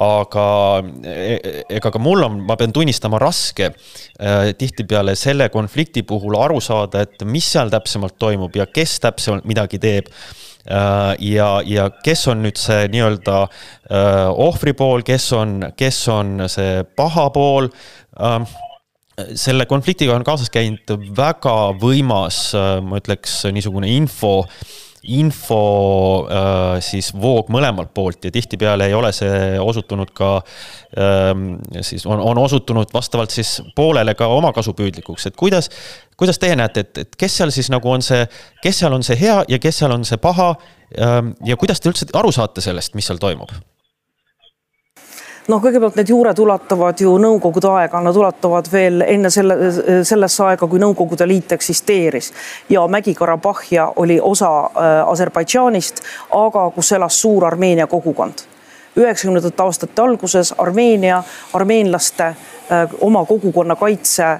aga 0.01 0.47
e, 1.03 1.37
ega 1.77 1.91
ka 1.93 2.01
mul 2.01 2.25
on, 2.27 2.39
ma 2.47 2.57
pean 2.59 2.73
tunnistama, 2.75 3.19
raske 3.21 3.71
äh, 3.71 4.51
tihtipeale 4.57 5.15
selle 5.19 5.49
konflikti 5.53 6.05
puhul 6.07 6.37
aru 6.39 6.61
saada, 6.63 7.05
et 7.05 7.25
mis 7.27 7.47
seal 7.55 7.71
täpsemalt 7.73 8.19
toimub 8.21 8.55
ja 8.55 8.67
kes 8.69 8.99
täpsemalt 9.03 9.47
midagi 9.49 9.81
teeb 9.81 10.11
ja, 10.65 11.49
ja 11.65 11.89
kes 12.03 12.27
on 12.31 12.41
nüüd 12.45 12.57
see 12.57 12.87
nii-öelda 12.93 13.41
äh, 13.45 14.29
ohvri 14.31 14.73
pool, 14.77 15.03
kes 15.05 15.27
on, 15.37 15.59
kes 15.77 15.99
on 16.13 16.47
see 16.51 16.83
paha 16.97 17.29
pool? 17.35 17.69
Selle 19.35 19.63
konfliktiga 19.69 20.15
on 20.15 20.25
kaasas 20.27 20.49
käinud 20.51 20.91
väga 21.15 21.53
võimas, 21.79 22.49
ma 22.83 22.99
ütleks, 22.99 23.45
niisugune 23.55 23.87
info 23.93 24.41
info 25.05 25.59
äh, 26.25 26.79
siis 26.83 27.11
voog 27.13 27.49
mõlemalt 27.53 27.91
poolt 27.93 28.25
ja 28.25 28.31
tihtipeale 28.33 28.87
ei 28.89 28.95
ole 28.97 29.11
see 29.15 29.59
osutunud 29.61 30.11
ka 30.15 30.31
ähm, 30.97 31.55
siis 31.81 32.05
on, 32.05 32.19
on 32.19 32.41
osutunud 32.41 32.93
vastavalt 32.93 33.35
siis 33.35 33.59
poolele 33.75 34.15
ka 34.15 34.27
omakasupüüdlikuks, 34.37 35.27
et 35.29 35.37
kuidas, 35.39 35.69
kuidas 36.17 36.41
teie 36.41 36.55
näete, 36.55 36.85
et, 36.85 37.03
et 37.05 37.19
kes 37.19 37.37
seal 37.37 37.53
siis 37.55 37.69
nagu 37.73 37.91
on 37.91 38.05
see, 38.05 38.25
kes 38.63 38.83
seal 38.83 38.95
on 38.97 39.05
see 39.05 39.19
hea 39.19 39.41
ja 39.47 39.61
kes 39.61 39.83
seal 39.83 39.93
on 39.95 40.05
see 40.07 40.21
paha 40.21 40.53
ähm, 40.99 41.35
ja 41.45 41.57
kuidas 41.57 41.81
te 41.81 41.91
üldse 41.91 42.09
aru 42.13 42.33
saate 42.35 42.63
sellest, 42.65 42.97
mis 42.97 43.07
seal 43.11 43.21
toimub? 43.21 43.53
Noh, 45.47 45.61
kõigepealt 45.61 45.97
need 45.99 46.09
juured 46.09 46.39
ulatuvad 46.41 47.01
ju 47.01 47.13
Nõukogude 47.21 47.69
aega, 47.77 48.01
nad 48.03 48.17
ulatuvad 48.17 48.69
veel 48.71 49.03
enne 49.05 49.29
selle, 49.33 49.57
sellesse 50.07 50.43
aega, 50.47 50.67
kui 50.67 50.81
Nõukogude 50.81 51.27
Liit 51.27 51.51
eksisteeris. 51.55 52.31
Ja 52.69 52.85
Mägi-Karabahhia 52.87 53.91
oli 54.01 54.19
osa 54.21 54.51
äh, 54.65 54.97
Aserbaidžaanist, 55.11 56.03
aga 56.35 56.69
kus 56.75 56.91
elas 56.97 57.21
suur 57.21 57.45
Armeenia 57.45 57.87
kogukond. 57.87 58.45
Üheksakümnendate 58.95 59.63
aastate 59.63 60.01
alguses 60.01 60.53
Armeenia, 60.57 61.23
armeenlaste 61.53 62.25
äh, 62.25 62.99
oma 63.01 63.25
kogukonna 63.25 63.75
kaitse 63.75 64.37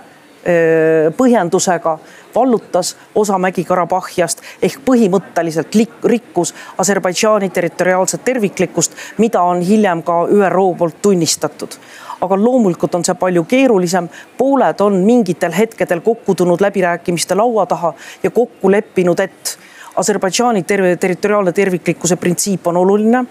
põhjendusega 1.18 1.98
vallutas 2.36 2.92
osa 3.16 3.38
Mägi-Karabahhiast 3.42 4.44
ehk 4.62 4.84
põhimõtteliselt 4.86 5.74
rikkus 6.06 6.54
Aserbaidžaani 6.78 7.50
territoriaalset 7.50 8.22
terviklikkust, 8.26 8.94
mida 9.18 9.42
on 9.42 9.62
hiljem 9.66 10.04
ka 10.06 10.26
ÜRO 10.30 10.68
poolt 10.78 11.02
tunnistatud 11.02 11.80
aga 12.22 12.38
loomulikult 12.40 12.96
on 12.96 13.04
see 13.06 13.16
palju 13.20 13.44
keerulisem. 13.44 14.10
pooled 14.38 14.82
on 14.82 14.94
mingitel 15.06 15.52
hetkedel 15.52 16.02
kokku 16.02 16.36
tulnud 16.36 16.62
läbirääkimiste 16.62 17.36
laua 17.36 17.66
taha 17.66 17.94
ja 18.24 18.32
kokku 18.32 18.72
leppinud, 18.72 19.20
et 19.20 19.58
Aserbaidžaani 19.96 20.64
ter 20.64 20.82
territoriaalne 21.00 21.52
terviklikkuse 21.52 22.16
printsiip 22.16 22.68
on 22.68 22.78
oluline 22.78 23.26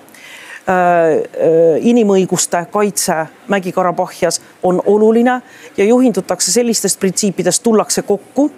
inimõiguste 1.81 2.67
kaitse 2.73 3.27
Mägi-Karabahhias 3.49 4.41
on 4.63 4.83
oluline 4.87 5.43
ja 5.77 5.85
juhindutakse 5.85 6.53
sellistest 6.53 7.01
printsiipidest, 7.01 7.63
tullakse 7.63 8.03
kokku 8.03 8.51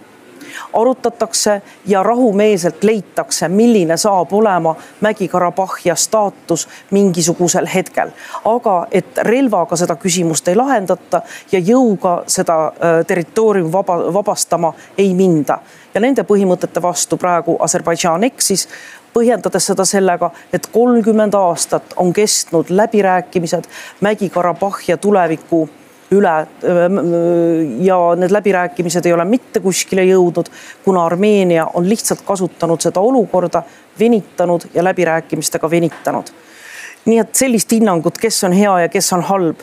arutatakse 0.72 1.62
ja 1.86 2.02
rahumeelselt 2.02 2.84
leitakse, 2.84 3.48
milline 3.48 3.96
saab 3.96 4.32
olema 4.32 4.74
Mägi-Karabahhia 5.00 5.94
staatus 5.94 6.68
mingisugusel 6.90 7.66
hetkel. 7.74 8.10
aga 8.44 8.86
et 8.92 9.18
relvaga 9.18 9.76
seda 9.76 9.96
küsimust 9.96 10.48
ei 10.48 10.56
lahendata 10.56 11.22
ja 11.52 11.58
jõuga 11.58 12.22
seda 12.26 12.66
äh, 12.66 13.06
territooriumi 13.06 13.72
vaba, 13.72 13.98
vabastama 14.12 14.72
ei 14.98 15.14
minda 15.14 15.58
ja 15.94 16.00
nende 16.00 16.22
põhimõtete 16.28 16.82
vastu 16.82 17.16
praegu 17.16 17.56
Aserbaidžaan 17.60 18.24
eksis 18.24 18.68
põhjendades 19.16 19.70
seda 19.70 19.84
sellega, 19.88 20.30
et 20.52 20.68
kolmkümmend 20.72 21.34
aastat 21.34 21.96
on 21.96 22.12
kestnud 22.12 22.70
läbirääkimised 22.70 23.64
Mägi-Karabahhia 24.04 24.96
tuleviku 24.96 25.68
üle 26.10 26.34
ja 27.82 27.98
need 28.16 28.30
läbirääkimised 28.30 29.06
ei 29.06 29.12
ole 29.12 29.24
mitte 29.24 29.60
kuskile 29.60 30.04
jõudnud, 30.06 30.50
kuna 30.84 31.06
Armeenia 31.06 31.66
on 31.74 31.88
lihtsalt 31.88 32.22
kasutanud 32.26 32.80
seda 32.80 33.00
olukorda, 33.00 33.62
venitanud 33.98 34.68
ja 34.74 34.84
läbirääkimistega 34.84 35.70
venitanud. 35.70 36.30
nii 37.06 37.18
et 37.18 37.34
sellist 37.34 37.72
hinnangut, 37.72 38.18
kes 38.18 38.44
on 38.44 38.52
hea 38.52 38.80
ja 38.80 38.88
kes 38.88 39.12
on 39.12 39.22
halb, 39.22 39.60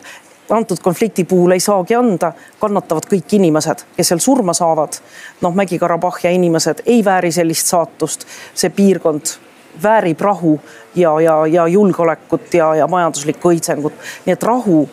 antud 0.50 0.78
konflikti 0.82 1.24
puhul 1.24 1.50
ei 1.50 1.60
saagi 1.60 1.94
anda, 1.94 2.32
kannatavad 2.60 3.04
kõik 3.08 3.36
inimesed, 3.36 3.84
kes 3.96 4.08
seal 4.08 4.20
surma 4.20 4.52
saavad. 4.52 5.00
noh, 5.40 5.54
Mägi-Karabahhi 5.54 6.34
inimesed 6.34 6.82
ei 6.86 7.04
vääri 7.04 7.32
sellist 7.32 7.66
saatust, 7.66 8.26
see 8.54 8.70
piirkond 8.70 9.36
väärib 9.82 10.20
rahu 10.20 10.60
ja, 10.94 11.20
ja, 11.20 11.46
ja 11.46 11.66
julgeolekut 11.66 12.54
ja, 12.54 12.74
ja 12.74 12.86
majanduslikku 12.86 13.50
õitsengut. 13.50 13.92
nii 14.26 14.32
et 14.32 14.42
rahu 14.42 14.88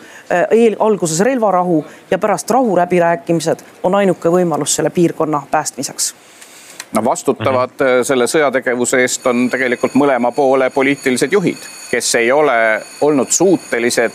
eel, 0.50 0.76
alguses 0.78 1.20
relvarahu 1.20 1.84
ja 2.10 2.18
pärast 2.18 2.50
rahuläbirääkimised 2.50 3.64
on 3.82 3.94
ainuke 3.94 4.28
võimalus 4.28 4.76
selle 4.76 4.90
piirkonna 4.90 5.42
päästmiseks 5.50 6.14
no 6.92 7.04
vastutavad 7.04 7.70
mm 7.70 7.86
-hmm. 7.86 8.04
selle 8.04 8.26
sõjategevuse 8.26 9.00
eest 9.00 9.26
on 9.26 9.50
tegelikult 9.50 9.94
mõlema 9.94 10.32
poole 10.32 10.70
poliitilised 10.70 11.32
juhid, 11.32 11.58
kes 11.90 12.14
ei 12.14 12.32
ole 12.32 12.82
olnud 13.00 13.30
suutelised 13.30 14.12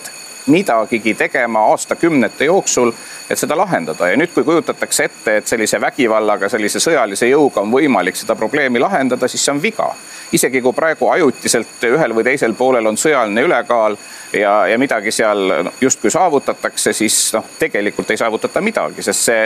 midagigi 0.48 1.14
tegema 1.14 1.60
aastakümnete 1.72 2.46
jooksul, 2.46 2.92
et 3.30 3.40
seda 3.40 3.58
lahendada 3.58 4.10
ja 4.12 4.18
nüüd, 4.20 4.32
kui 4.34 4.46
kujutatakse 4.48 5.08
ette, 5.08 5.38
et 5.38 5.48
sellise 5.48 5.80
vägivallaga, 5.82 6.50
sellise 6.50 6.80
sõjalise 6.84 7.30
jõuga 7.30 7.64
on 7.64 7.72
võimalik 7.72 8.16
seda 8.16 8.36
probleemi 8.36 8.80
lahendada, 8.80 9.28
siis 9.28 9.46
see 9.46 9.56
on 9.56 9.62
viga. 9.62 9.90
isegi 10.32 10.62
kui 10.62 10.74
praegu 10.76 11.08
ajutiselt 11.10 11.84
ühel 11.88 12.14
või 12.16 12.24
teisel 12.24 12.54
poolel 12.54 12.88
on 12.88 12.98
sõjaline 12.98 13.44
ülekaal 13.48 13.96
ja, 14.34 14.68
ja 14.68 14.78
midagi 14.78 15.12
seal 15.12 15.72
justkui 15.82 16.12
saavutatakse, 16.12 16.94
siis 16.94 17.34
noh, 17.34 17.46
tegelikult 17.60 18.12
ei 18.12 18.18
saavutata 18.18 18.62
midagi, 18.62 19.04
sest 19.04 19.30
see 19.30 19.46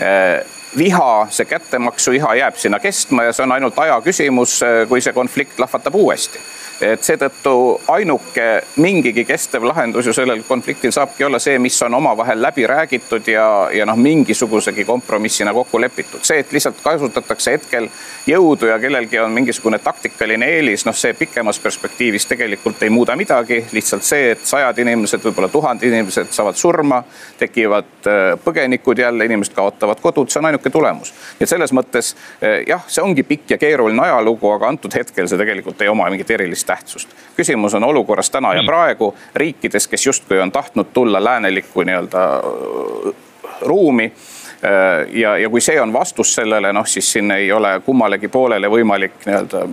eh, 0.00 0.55
viha, 0.78 1.26
see 1.30 1.48
kättemaksuiha 1.48 2.34
jääb 2.42 2.60
sinna 2.60 2.80
kestma 2.80 3.24
ja 3.28 3.32
see 3.32 3.46
on 3.46 3.56
ainult 3.56 3.78
aja 3.78 4.00
küsimus, 4.04 4.60
eh, 4.62 4.84
kui 4.88 5.00
see 5.00 5.16
konflikt 5.16 5.58
lahvatab 5.58 5.94
uuesti 5.94 6.42
et 6.80 7.04
seetõttu 7.04 7.80
ainuke 7.88 8.46
mingigi 8.82 9.24
kestev 9.24 9.64
lahendus 9.64 10.06
ju 10.06 10.12
sellel 10.12 10.42
konfliktil 10.48 10.92
saabki 10.92 11.24
olla 11.24 11.38
see, 11.40 11.58
mis 11.62 11.76
on 11.82 11.94
omavahel 11.94 12.42
läbi 12.42 12.66
räägitud 12.68 13.28
ja, 13.32 13.46
ja 13.72 13.86
noh, 13.88 13.96
mingisugusegi 13.96 14.84
kompromissina 14.84 15.54
kokku 15.56 15.80
lepitud. 15.80 16.20
see, 16.22 16.38
et 16.38 16.52
lihtsalt 16.52 16.80
kasutatakse 16.84 17.56
hetkel 17.56 17.88
jõudu 18.26 18.68
ja 18.68 18.78
kellelgi 18.78 19.18
on 19.18 19.32
mingisugune 19.32 19.78
taktikaline 19.78 20.48
eelis, 20.58 20.84
noh, 20.86 20.96
see 20.96 21.14
pikemas 21.16 21.58
perspektiivis 21.64 22.26
tegelikult 22.26 22.82
ei 22.82 22.90
muuda 22.90 23.16
midagi. 23.16 23.64
lihtsalt 23.72 24.04
see, 24.04 24.30
et 24.36 24.44
sajad 24.44 24.78
inimesed, 24.78 25.24
võib-olla 25.24 25.48
tuhanded 25.48 25.88
inimesed 25.88 26.32
saavad 26.36 26.60
surma, 26.60 27.02
tekivad 27.38 28.10
äh, 28.10 28.34
põgenikud 28.44 28.98
jälle, 29.00 29.24
inimesed 29.24 29.56
kaotavad 29.56 30.00
kodud, 30.02 30.28
see 30.28 30.42
on 30.42 30.52
ainuke 30.52 30.65
tulemus. 30.70 31.14
ja 31.40 31.46
selles 31.46 31.72
mõttes 31.72 32.14
äh, 32.14 32.62
jah, 32.68 32.84
see 32.88 33.04
ongi 33.04 33.22
pikk 33.22 33.56
ja 33.56 33.58
keeruline 33.58 34.02
ajalugu, 34.02 34.50
aga 34.50 34.68
antud 34.68 34.94
hetkel 34.94 35.28
see 35.28 35.38
tegelikult 35.38 35.82
ei 35.82 35.88
oma 35.92 36.08
mingit 36.10 36.30
erilist 36.30 36.66
tähtsust. 36.66 37.08
küsimus 37.36 37.74
on 37.74 37.84
olukorras 37.84 38.30
täna 38.30 38.54
ja 38.54 38.64
praegu 38.66 39.14
riikides, 39.34 39.88
kes 39.88 40.06
justkui 40.06 40.40
on 40.40 40.52
tahtnud 40.52 40.92
tulla 40.92 41.24
läänelikku 41.24 41.82
nii-öelda 41.82 42.24
äh, 42.36 43.14
ruumi 43.60 44.12
äh, 44.12 45.06
ja, 45.12 45.36
ja 45.38 45.48
kui 45.48 45.60
see 45.60 45.80
on 45.80 45.92
vastus 45.92 46.34
sellele, 46.34 46.72
noh 46.72 46.86
siis 46.86 47.12
siin 47.12 47.30
ei 47.30 47.52
ole 47.52 47.80
kummalegi 47.84 48.28
poolele 48.28 48.70
võimalik 48.70 49.24
nii-öelda 49.26 49.66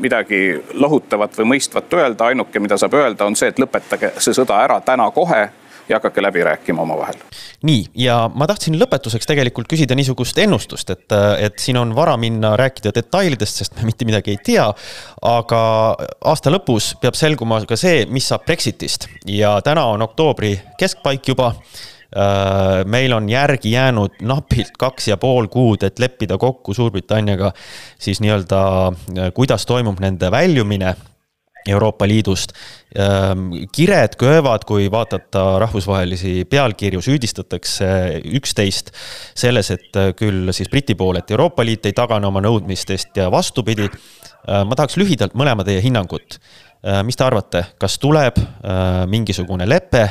midagi 0.00 0.60
lohutavat 0.72 1.38
või 1.38 1.54
mõistvat 1.54 1.92
öelda, 1.94 2.30
ainuke, 2.30 2.60
mida 2.60 2.78
saab 2.80 2.94
öelda, 2.94 3.26
on 3.26 3.36
see, 3.36 3.50
et 3.52 3.58
lõpetage 3.58 4.14
see 4.18 4.34
sõda 4.36 4.62
ära 4.64 4.80
täna 4.80 5.10
kohe 5.10 5.48
ja 5.90 5.98
hakake 5.98 6.22
läbi 6.22 6.44
rääkima 6.44 6.82
omavahel. 6.82 7.18
nii, 7.62 7.84
ja 7.94 8.30
ma 8.34 8.46
tahtsin 8.46 8.78
lõpetuseks 8.80 9.26
tegelikult 9.26 9.68
küsida 9.70 9.96
niisugust 9.98 10.38
ennustust, 10.38 10.90
et, 10.90 11.06
et 11.38 11.58
siin 11.58 11.76
on 11.80 11.94
vara 11.96 12.16
minna 12.20 12.54
rääkida 12.58 12.94
detailidest, 12.94 13.62
sest 13.62 13.76
me 13.78 13.88
mitte 13.90 14.08
midagi 14.08 14.34
ei 14.34 14.40
tea. 14.44 14.68
aga 15.22 15.62
aasta 16.24 16.52
lõpus 16.52 16.94
peab 17.00 17.18
selguma 17.18 17.60
ka 17.68 17.76
see, 17.76 18.04
mis 18.10 18.28
saab 18.30 18.46
Brexitist 18.46 19.08
ja 19.26 19.58
täna 19.64 19.86
on 19.90 20.02
oktoobri 20.06 20.54
keskpaik 20.78 21.28
juba 21.32 21.50
äh, 21.50 22.84
meil 22.84 23.12
on 23.12 23.28
järgi 23.28 23.74
jäänud 23.74 24.22
napilt 24.22 24.76
kaks 24.78 25.08
ja 25.08 25.16
pool 25.16 25.50
kuud, 25.52 25.82
et 25.82 25.98
leppida 25.98 26.38
kokku 26.38 26.74
Suurbritanniaga 26.74 27.52
siis 27.98 28.22
nii-öelda, 28.22 28.64
äh, 28.88 29.32
kuidas 29.34 29.66
toimub 29.66 30.00
nende 30.00 30.30
väljumine 30.30 30.94
Euroopa 31.70 32.08
Liidust. 32.08 32.52
Ehm, 32.94 33.50
kired 33.72 34.16
köövad, 34.20 34.64
kui 34.68 34.88
vaadata 34.92 35.58
rahvusvahelisi 35.62 36.44
pealkirju, 36.50 37.02
süüdistatakse 37.04 37.90
üksteist 38.38 38.92
selles, 39.38 39.70
et 39.74 40.00
küll 40.18 40.50
siis 40.56 40.70
Briti 40.72 40.96
pool, 40.98 41.20
et 41.20 41.30
Euroopa 41.30 41.64
Liit 41.66 41.86
ei 41.86 41.96
tagane 41.96 42.26
oma 42.26 42.42
nõudmistest 42.44 43.16
ja 43.16 43.30
vastupidi. 43.32 43.88
Äh, 43.90 44.64
ma 44.64 44.78
tahaks 44.78 44.98
lühidalt 45.00 45.36
mõlema 45.38 45.66
teie 45.66 45.82
hinnangut. 45.84 46.40
mis 47.04 47.16
te 47.16 47.24
arvate, 47.26 47.60
kas 47.76 47.98
tuleb 48.00 48.38
mingisugune 49.12 49.66
lepe 49.68 50.06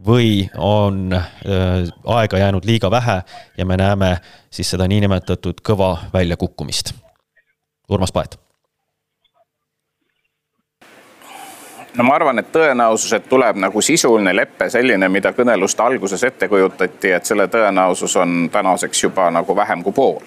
või 0.00 0.46
on 0.56 1.12
aega 1.12 2.40
jäänud 2.40 2.64
liiga 2.64 2.88
vähe 2.90 3.18
ja 3.58 3.66
me 3.68 3.76
näeme 3.76 4.14
siis 4.48 4.70
seda 4.72 4.88
niinimetatud 4.88 5.60
kõva 5.60 5.92
väljakukkumist? 6.14 6.94
Urmas 7.92 8.16
Paet 8.16 8.40
no 11.96 12.04
ma 12.04 12.14
arvan, 12.14 12.38
et 12.38 12.52
tõenäosus, 12.52 13.12
et 13.16 13.28
tuleb 13.28 13.58
nagu 13.60 13.82
sisuline 13.82 14.34
lepe, 14.36 14.70
selline, 14.70 15.08
mida 15.12 15.32
kõneluste 15.36 15.82
alguses 15.82 16.24
ette 16.24 16.48
kujutati, 16.48 17.12
et 17.16 17.28
selle 17.28 17.48
tõenäosus 17.52 18.16
on 18.20 18.48
tänaseks 18.52 19.06
juba 19.08 19.30
nagu 19.30 19.56
vähem 19.56 19.84
kui 19.84 19.92
pool. 19.96 20.24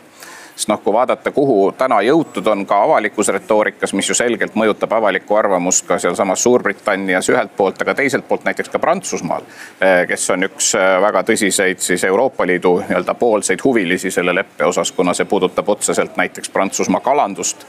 Sest 0.59 0.67
noh, 0.67 0.81
kui 0.83 0.91
vaadata, 0.91 1.31
kuhu 1.31 1.69
täna 1.79 2.01
jõutud 2.03 2.47
on 2.51 2.65
ka 2.67 2.81
avalikus 2.83 3.29
retoorikas, 3.31 3.93
mis 3.95 4.09
ju 4.09 4.15
selgelt 4.17 4.57
mõjutab 4.59 4.91
avalikku 4.97 5.37
arvamust 5.39 5.85
ka 5.87 5.95
sealsamas 6.03 6.43
Suurbritannias 6.43 7.29
ühelt 7.31 7.53
poolt, 7.55 7.79
aga 7.79 7.95
teiselt 7.95 8.27
poolt 8.27 8.43
näiteks 8.43 8.73
ka 8.73 8.81
Prantsusmaal, 8.83 9.47
eh, 9.79 10.01
kes 10.09 10.29
on 10.35 10.43
üks 10.49 10.73
eh, 10.75 10.89
väga 11.05 11.23
tõsiseid 11.29 11.79
siis 11.79 12.03
Euroopa 12.03 12.47
Liidu 12.47 12.73
nii-öelda 12.81 13.15
poolseid 13.15 13.63
huvilisi 13.63 14.11
selle 14.11 14.35
leppe 14.35 14.67
osas, 14.67 14.91
kuna 14.91 15.15
see 15.15 15.29
puudutab 15.31 15.69
otseselt 15.69 16.19
näiteks 16.19 16.51
Prantsusmaa 16.51 16.99
kalandust 17.07 17.63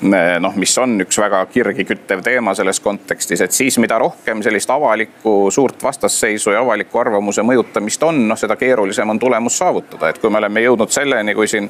noh, 0.00 0.54
mis 0.56 0.72
on 0.78 1.00
üks 1.04 1.18
väga 1.20 1.42
kirgi 1.52 1.84
küttev 1.84 2.22
teema 2.24 2.54
selles 2.56 2.80
kontekstis, 2.80 3.40
et 3.44 3.52
siis 3.52 3.78
mida 3.78 3.98
rohkem 4.00 4.42
sellist 4.42 4.70
avalikku 4.70 5.50
suurt 5.52 5.82
vastasseisu 5.82 6.54
ja 6.54 6.62
avaliku 6.64 6.98
arvamuse 7.02 7.44
mõjutamist 7.44 8.02
on, 8.08 8.22
noh, 8.28 8.38
seda 8.40 8.56
keerulisem 8.56 9.10
on 9.10 9.18
tulemus 9.20 9.58
saavutada, 9.60 10.08
et 10.08 10.18
kui 10.18 10.30
me 10.30 10.40
oleme 10.40 10.64
jõudnud 10.64 10.92
selleni, 10.94 11.34
kui 11.34 11.48
siin 11.48 11.68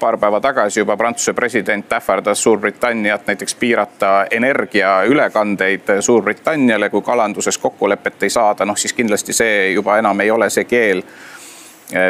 paar 0.00 0.18
päeva 0.20 0.40
tagasi 0.40 0.80
juba 0.80 0.96
Prantsuse 0.96 1.32
president 1.32 1.92
ähvardas 1.92 2.42
Suurbritanniat 2.42 3.26
näiteks 3.26 3.54
piirata 3.54 4.12
energiaülekandeid 4.30 5.96
Suurbritanniale, 6.00 6.90
kui 6.90 7.02
kalanduses 7.02 7.58
kokkulepet 7.58 8.22
ei 8.22 8.30
saada, 8.30 8.68
noh 8.68 8.76
siis 8.76 8.92
kindlasti 8.92 9.32
see 9.32 9.72
juba 9.72 9.98
enam 9.98 10.20
ei 10.20 10.30
ole 10.30 10.50
see 10.50 10.64
keel 10.64 11.04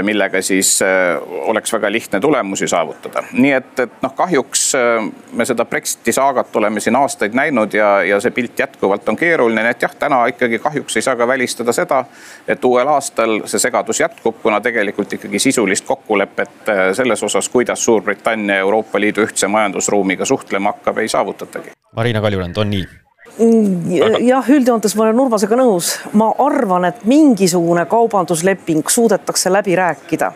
millega 0.03 0.43
siis 0.43 0.83
eh, 0.83 1.17
oleks 1.49 1.73
väga 1.73 1.93
lihtne 1.93 2.21
tulemusi 2.21 2.69
saavutada. 2.69 3.23
nii 3.33 3.53
et, 3.53 3.79
et 3.81 4.03
noh, 4.03 4.15
kahjuks 4.15 4.65
eh, 4.75 5.09
me 5.33 5.45
seda 5.45 5.65
Brexiti 5.65 6.13
saagat 6.13 6.57
oleme 6.57 6.81
siin 6.81 6.97
aastaid 6.97 7.35
näinud 7.35 7.75
ja, 7.75 8.03
ja 8.03 8.21
see 8.21 8.31
pilt 8.31 8.59
jätkuvalt 8.59 9.09
on 9.09 9.17
keeruline, 9.17 9.63
nii 9.63 9.77
et 9.77 9.83
jah, 9.83 9.95
täna 9.99 10.21
ikkagi 10.33 10.59
kahjuks 10.59 10.97
ei 10.97 11.07
saa 11.09 11.17
ka 11.17 11.27
välistada 11.29 11.73
seda, 11.73 12.05
et 12.49 12.65
uuel 12.65 12.89
aastal 12.89 13.41
see 13.45 13.63
segadus 13.63 14.01
jätkub, 14.01 14.43
kuna 14.43 14.61
tegelikult 14.61 15.13
ikkagi 15.17 15.39
sisulist 15.39 15.87
kokkulepet 15.89 16.73
selles 16.97 17.23
osas, 17.23 17.49
kuidas 17.49 17.85
Suurbritannia 17.85 18.61
Euroopa 18.65 19.01
Liidu 19.01 19.25
ühtse 19.25 19.49
majandusruumiga 19.49 20.25
suhtlema 20.25 20.75
hakkab, 20.75 20.99
ei 20.99 21.09
saavutatagi. 21.09 21.77
Marina 21.97 22.21
Kaljurand, 22.21 22.57
on 22.57 22.71
nii? 22.71 23.00
Jah, 23.39 24.51
üldjoontes 24.51 24.95
ma 24.97 25.07
olen 25.07 25.21
Urmasega 25.25 25.59
nõus, 25.61 25.95
ma 26.19 26.31
arvan, 26.43 26.89
et 26.91 27.05
mingisugune 27.09 27.87
kaubandusleping 27.91 28.89
suudetakse 28.91 29.53
läbi 29.53 29.77
rääkida, 29.79 30.33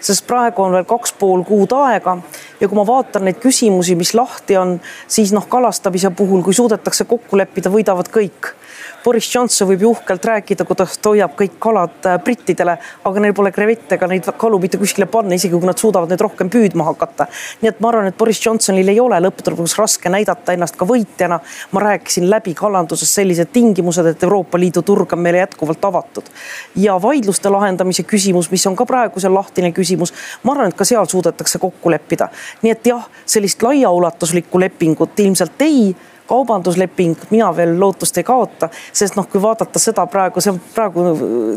sest 0.00 0.26
praegu 0.26 0.64
on 0.64 0.74
veel 0.74 0.86
kaks 0.88 1.12
pool 1.20 1.44
kuud 1.46 1.72
aega 1.76 2.16
ja 2.60 2.68
kui 2.68 2.78
ma 2.78 2.86
vaatan 2.86 3.28
neid 3.28 3.40
küsimusi, 3.42 3.96
mis 3.98 4.14
lahti 4.16 4.56
on, 4.60 4.78
siis 5.08 5.34
noh, 5.36 5.46
kalastamise 5.48 6.10
puhul, 6.16 6.42
kui 6.46 6.56
suudetakse 6.56 7.04
kokku 7.04 7.38
leppida, 7.40 7.72
võidavad 7.72 8.10
kõik 8.12 8.54
Boris 9.04 9.34
Johnson 9.34 9.68
võib 9.70 9.80
ju 9.80 9.90
uhkelt 9.94 10.24
rääkida, 10.24 10.64
kuidas 10.68 10.98
ta 11.00 11.14
hoiab 11.14 11.32
kõik 11.38 11.54
kalad 11.62 12.04
äh, 12.04 12.18
brittidele, 12.20 12.74
aga 13.08 13.22
neil 13.24 13.32
pole 13.36 13.48
krevette 13.52 13.96
ega 13.96 14.08
neid 14.10 14.26
kalu 14.40 14.58
mitte 14.60 14.76
kuskile 14.80 15.06
panna, 15.08 15.38
isegi 15.38 15.56
kui 15.56 15.68
nad 15.68 15.80
suudavad 15.80 16.12
neid 16.12 16.20
rohkem 16.20 16.50
püüdma 16.52 16.84
hakata. 16.90 17.26
nii 17.62 17.70
et 17.70 17.80
ma 17.80 17.88
arvan, 17.88 18.10
et 18.10 18.18
Boris 18.18 18.42
Johnsonil 18.44 18.92
ei 18.92 19.00
ole 19.00 19.16
lõppude 19.24 19.54
lõpuks 19.54 19.76
raske 19.80 20.12
näidata 20.12 20.52
ennast 20.52 20.76
ka 20.76 20.84
võitjana. 20.84 21.40
ma 21.72 21.80
rääkisin 21.80 22.28
läbi 22.30 22.54
kalanduses 22.54 23.14
sellised 23.14 23.48
tingimused, 23.52 24.06
et 24.06 24.22
Euroopa 24.22 24.58
Liidu 24.58 24.82
turg 24.82 25.12
on 25.16 25.24
meile 25.24 25.40
jätkuvalt 25.46 25.84
avatud. 25.84 26.28
ja 26.76 26.98
vaidluste 27.02 27.48
lahendamise 27.48 28.02
küsimus, 28.02 28.50
mis 28.50 28.66
on 28.66 28.76
ka 28.76 28.84
praegu 28.84 29.20
seal 29.20 29.34
lahtine 29.34 29.72
küsimus, 29.72 30.12
ma 30.42 30.52
arvan, 30.52 30.68
et 30.68 30.76
ka 30.76 30.84
seal 30.84 31.08
suudetakse 31.08 31.58
kokku 31.58 31.90
leppida. 31.90 32.28
nii 32.62 32.76
et 32.76 32.86
jah, 32.86 33.08
sellist 33.24 33.62
laiaulatuslikku 33.62 34.60
lepingut 34.60 35.20
ilmselt 35.20 35.62
ei 35.64 35.96
kaubandusleping, 36.30 37.16
mina 37.30 37.50
veel 37.56 37.74
lootust 37.80 38.18
ei 38.20 38.26
kaota, 38.26 38.68
sest 38.92 39.16
noh, 39.18 39.26
kui 39.30 39.42
vaadata 39.42 39.82
seda 39.82 40.06
praegu, 40.10 40.42
see 40.42 40.52
on 40.54 40.60
praegu 40.74 41.04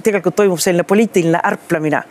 tegelikult 0.03 0.37
toimub 0.39 0.61
selline 0.61 0.85
poliitiline 0.87 1.41
ärplemine. 1.45 2.01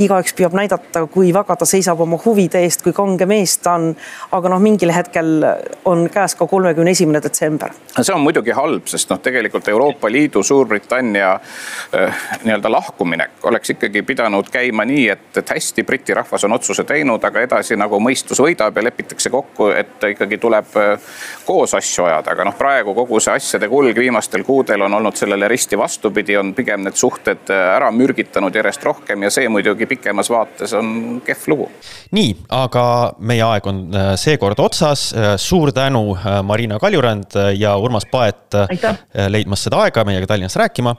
igaüks 0.00 0.34
püüab 0.36 0.54
näidata, 0.56 1.06
kui 1.12 1.32
väga 1.32 1.56
ta 1.60 1.68
seisab 1.68 2.00
oma 2.00 2.18
huvide 2.24 2.60
eest, 2.64 2.84
kui 2.84 2.92
kange 2.96 3.26
mees 3.28 3.56
ta 3.64 3.76
on. 3.78 3.94
aga 4.36 4.52
noh, 4.52 4.60
mingil 4.60 4.92
hetkel 4.92 5.46
on 5.88 6.08
käes 6.12 6.34
ka 6.36 6.46
kolmekümne 6.46 6.90
esimene 6.90 7.22
detsember. 7.22 7.72
see 8.00 8.14
on 8.14 8.20
muidugi 8.20 8.52
halb, 8.56 8.86
sest 8.86 9.10
noh, 9.10 9.20
tegelikult 9.20 9.68
Euroopa 9.68 10.12
Liidu, 10.12 10.42
Suurbritannia 10.42 11.32
äh, 11.32 12.20
nii-öelda 12.44 12.72
lahkuminek 12.72 13.48
oleks 13.48 13.70
ikkagi 13.76 14.02
pidanud 14.02 14.52
käima 14.52 14.84
nii, 14.84 15.08
et, 15.08 15.26
et 15.36 15.54
hästi, 15.56 15.84
Briti 15.88 16.14
rahvas 16.14 16.44
on 16.44 16.52
otsuse 16.52 16.84
teinud, 16.84 17.24
aga 17.24 17.46
edasi 17.48 17.80
nagu 17.80 18.00
mõistus 18.02 18.40
võidab 18.44 18.76
ja 18.76 18.84
lepitakse 18.84 19.32
kokku, 19.32 19.72
et 19.72 20.08
ikkagi 20.12 20.38
tuleb 20.38 20.76
äh, 20.76 21.10
koos 21.48 21.74
asju 21.74 22.04
ajada, 22.04 22.09
aga 22.18 22.44
noh, 22.46 22.54
praegu 22.58 22.94
kogu 22.96 23.20
see 23.22 23.34
asjade 23.38 23.68
kulg 23.70 23.98
viimastel 23.98 24.44
kuudel 24.46 24.84
on 24.86 24.94
olnud 24.98 25.16
sellele 25.18 25.48
risti 25.50 25.78
vastupidi, 25.78 26.36
on 26.40 26.52
pigem 26.56 26.84
need 26.86 26.98
suhted 26.98 27.50
äh, 27.52 27.62
ära 27.76 27.90
mürgitanud 27.94 28.54
järjest 28.54 28.84
rohkem 28.86 29.26
ja 29.26 29.30
see 29.32 29.48
muidugi 29.52 29.88
pikemas 29.90 30.30
vaates 30.32 30.74
on 30.78 31.20
kehv 31.26 31.46
lugu. 31.52 31.68
nii, 32.16 32.34
aga 32.56 32.84
meie 33.18 33.44
aeg 33.46 33.70
on 33.70 33.82
äh, 33.94 34.12
seekord 34.20 34.60
otsas. 34.62 35.10
Äh, 35.14 35.34
suur 35.40 35.72
tänu, 35.74 36.16
Marina 36.44 36.78
Kaljurand 36.78 37.36
ja 37.56 37.76
Urmas 37.76 38.06
Paet 38.10 38.54
Aitäh. 38.60 38.98
leidmast 39.28 39.68
seda 39.68 39.84
aega 39.84 40.04
meiega 40.04 40.26
Tallinnast 40.26 40.56
rääkima. 40.56 40.94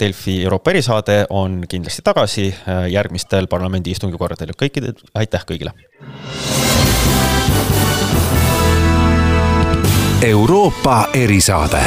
Delfi 0.00 0.42
Euroopa 0.44 0.70
erisaade 0.70 1.18
on 1.30 1.62
kindlasti 1.68 2.04
tagasi 2.04 2.46
järgmistel 2.92 3.48
parlamendi 3.50 3.94
istungikordadel. 3.96 4.54
kõikidel, 4.60 4.94
aitäh 5.14 5.46
kõigile. 5.48 5.74
Euroopa 10.26 11.08
erisaade 11.12 11.82